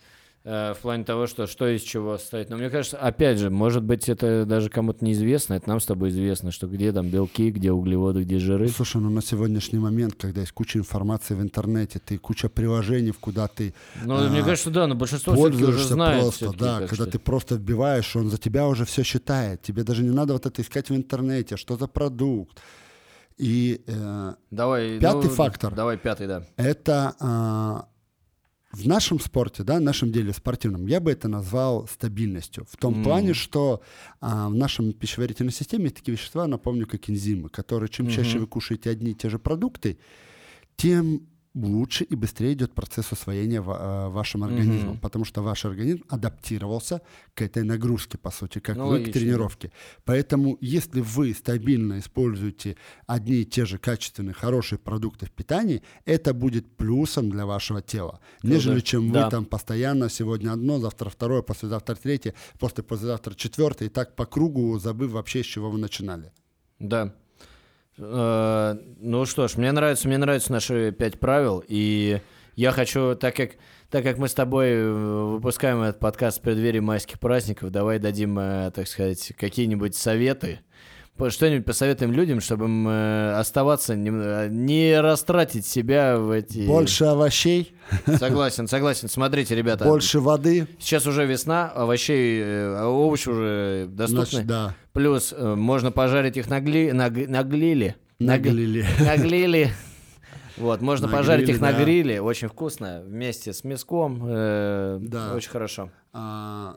[0.46, 2.50] в плане того, что что из чего состоит.
[2.50, 6.10] Но мне кажется, опять же, может быть, это даже кому-то неизвестно, это нам с тобой
[6.10, 8.68] известно, что где там белки, где углеводы, где жиры.
[8.68, 13.48] Слушай, ну на сегодняшний момент, когда есть куча информации в интернете, ты куча приложений, куда
[13.48, 13.74] ты
[14.04, 17.06] Ну, а, мне кажется, да, но большинство всё-таки уже пользуешься знает просто, да, когда что-
[17.06, 19.62] ты просто вбиваешь, он за тебя уже все считает.
[19.62, 22.60] Тебе даже не надо вот это искать в интернете, что за продукт.
[23.36, 25.74] И э, Давай, Пятый ну, фактор.
[25.74, 26.44] Давай пятый, да.
[26.56, 27.86] это а,
[28.82, 32.66] в нашем спорте, да, в нашем деле спортивном, я бы это назвал стабильностью.
[32.70, 33.04] В том М.
[33.04, 33.80] плане, что
[34.20, 38.40] а, в нашем пищеварительной системе есть такие вещества, напомню, как энзимы, которые чем чаще Мгм.
[38.40, 39.98] вы кушаете одни и те же продукты,
[40.76, 41.22] тем
[41.64, 44.98] лучше и быстрее идет процесс усвоения ва- а, вашим организмом, Мгм.
[45.00, 47.00] потому что ваш организм адаптировался
[47.34, 49.18] к этой нагрузке, по сути, как Ну, вы к логично, да.
[49.20, 49.72] тренировке.
[50.04, 52.76] Поэтому, если вы стабильно используете
[53.06, 58.20] одни и те же качественные, хорошие продукты в питании, это будет плюсом для вашего тела,
[58.42, 59.24] нежели чем Да.
[59.24, 64.26] вы там постоянно сегодня одно, завтра второе, послезавтра третье, после послезавтра четвертое, и так по
[64.26, 66.32] кругу, забыв вообще, с чего вы начинали.
[66.78, 67.14] Да.
[67.98, 72.20] Э, Ну что ж, мне нравится, мне нравятся наши пять правил, и
[72.54, 73.52] я хочу, так как,
[73.90, 78.38] так как мы с тобой э, выпускаем этот подкаст в преддверии майских праздников, давай дадим,
[78.38, 80.60] э, так сказать, какие-нибудь советы,
[81.30, 86.66] что-нибудь посоветуем людям, чтобы им э, оставаться, нем- э, не растратить себя в эти...
[86.66, 87.74] Больше овощей,
[88.18, 89.08] Согласен, согласен.
[89.08, 90.66] Смотрите, ребята, больше воды.
[90.78, 94.26] сейчас уже весна, овощей, э, овощи уже доступны.
[94.26, 97.96] Значит, да, Плюс можно пожарить их на, гли- на, на глиле.
[98.18, 98.84] На г- наглели.
[98.98, 99.70] на гриле.
[100.56, 101.82] Вот, можно На пожарить гриле, их на да.
[101.84, 105.34] гриле, очень вкусно, вместе с мяском, э, Да.
[105.34, 105.90] очень хорошо.
[106.14, 106.76] А,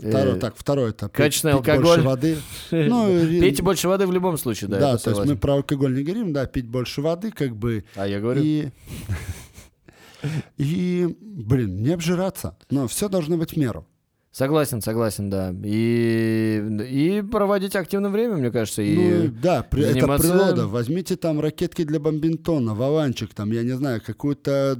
[0.00, 2.00] Э, Второй, так, второй это пить- качественный пить больше алкоголь.
[2.02, 2.36] воды.
[2.70, 3.06] Ну,
[3.40, 6.02] Пейте больше воды в любом случае, да, Да, это то есть мы про алкоголь не
[6.04, 7.84] говорим, да, пить больше воды, как бы.
[7.96, 8.68] А я говорю, И,
[10.56, 12.56] и, блин, не обжираться.
[12.70, 13.86] Но все должно быть в меру.
[14.32, 15.52] согласен, согласен, да.
[15.64, 18.94] И, и проводить активное время, мне кажется, и...
[18.96, 20.66] ну, да, при- это заниматься- природа.
[20.68, 24.78] Возьмите там ракетки для бомбинтона, валанчик, там, я не знаю, какой-то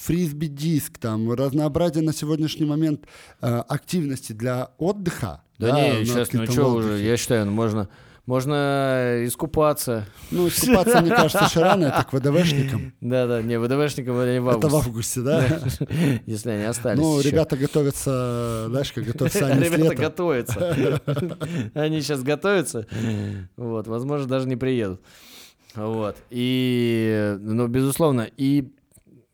[0.00, 3.06] фрисби-диск, там, разнообразие на сегодняшний момент
[3.42, 5.42] э, активности для отдыха.
[5.58, 7.88] Да, не, на сейчас, ну что уже, я считаю, ну, можно,
[8.24, 10.06] можно искупаться.
[10.30, 12.94] Ну, искупаться, мне кажется, еще рано, это к ВДВшникам.
[13.02, 16.18] Да-да, не, ВДВшникам это не в Это в августе, августе, да?
[16.26, 21.00] если они остались Ну, ребята готовятся, знаешь, как готовятся они Ребята готовятся.
[21.74, 22.86] Они сейчас готовятся.
[23.56, 25.00] Вот, возможно, даже не приедут.
[25.74, 26.16] Вот.
[26.30, 28.72] И, ну, безусловно, и,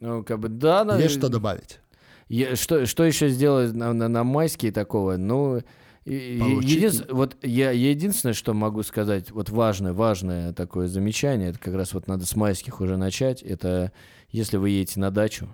[0.01, 1.81] ну, как бы, да, на- Есть что добавить?
[2.29, 5.17] я- что, что еще сделать на, на, на майские такого?
[5.17, 5.63] Ну,
[6.05, 11.95] единс- вот я, единственное, что могу сказать, вот важное, важное такое замечание, это как раз
[11.95, 13.93] вот надо с майских уже начать, это
[14.31, 15.49] если вы едете на дачу,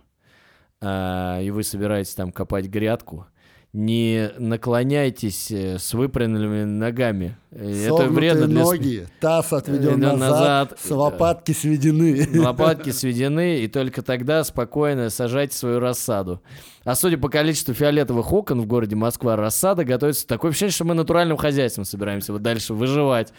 [0.80, 3.26] а, и вы собираетесь там копать грядку,
[3.72, 7.36] не наклоняйтесь э, с выпрямленными ногами.
[7.50, 10.78] Э, Это Согнутые вредно для ноги, таз отведен Э, назад, назад.
[10.78, 12.28] с лопатки сведены.
[12.38, 16.42] Лопатки сведены, и только тогда спокойно сажайте свою рассаду.
[16.84, 20.92] А судя по количеству фиолетовых окон в городе Москва, рассада готовится такое ощущение, что мы
[20.94, 23.32] натуральным хозяйством собираемся вот дальше выживать.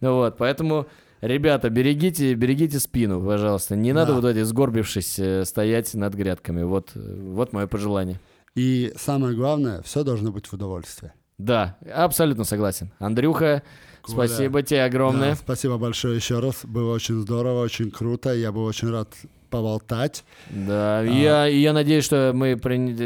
[0.00, 0.86] Вот, поэтому,
[1.20, 3.74] ребята, берегите, берегите спину, пожалуйста.
[3.74, 4.20] Не надо Да.
[4.20, 5.18] вот эти сгорбившись
[5.48, 6.62] стоять над грядками.
[6.62, 8.20] Вот, вот мое пожелание.
[8.56, 11.14] И самое главное, все должно быть в удовольствие.
[11.38, 12.92] Да, абсолютно согласен.
[12.98, 13.62] Андрюха,
[14.02, 15.30] Коля, спасибо тебе огромное.
[15.30, 16.64] Да, спасибо большое еще раз.
[16.64, 18.34] Было очень здорово, очень круто.
[18.34, 19.14] Я был очень рад
[19.48, 20.24] поболтать.
[20.50, 22.56] Да, и я, я надеюсь, что мы,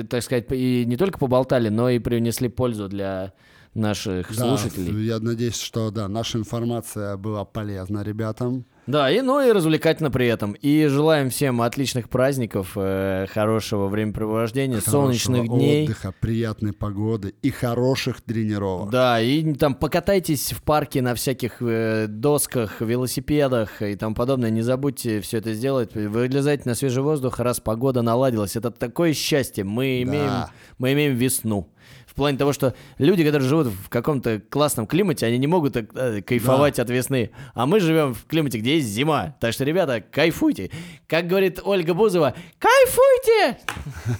[0.08, 3.32] так сказать, и не только поболтали, но и принесли пользу для
[3.74, 5.04] наших Да, слушателей.
[5.06, 8.64] я надеюсь, что да, наша информация была полезна ребятам.
[8.86, 10.52] Да, и ну и развлекательно при этом.
[10.52, 15.84] И желаем всем отличных праздников, э, хорошего времяпрепровождения, солнечных хорошего дней.
[15.84, 18.90] отдыха, приятной погоды и хороших тренировок.
[18.90, 24.50] Да, и там покатайтесь в парке на всяких э, досках, велосипедах и тому подобное.
[24.50, 25.94] Не забудьте все это сделать.
[25.94, 28.56] Вылезайте на свежий воздух, раз погода наладилась.
[28.56, 29.64] Это такое счастье.
[29.64, 30.50] Мы имеем, Да.
[30.78, 31.68] мы имеем весну.
[32.14, 36.22] В плане того, что люди, которые живут в каком-то классном климате, они не могут э,
[36.22, 37.32] кайфовать от весны.
[37.54, 39.34] А мы живем в климате, где есть зима.
[39.40, 40.70] Так что, ребята, кайфуйте.
[41.08, 43.58] Как говорит Ольга Бузова, кайфуйте!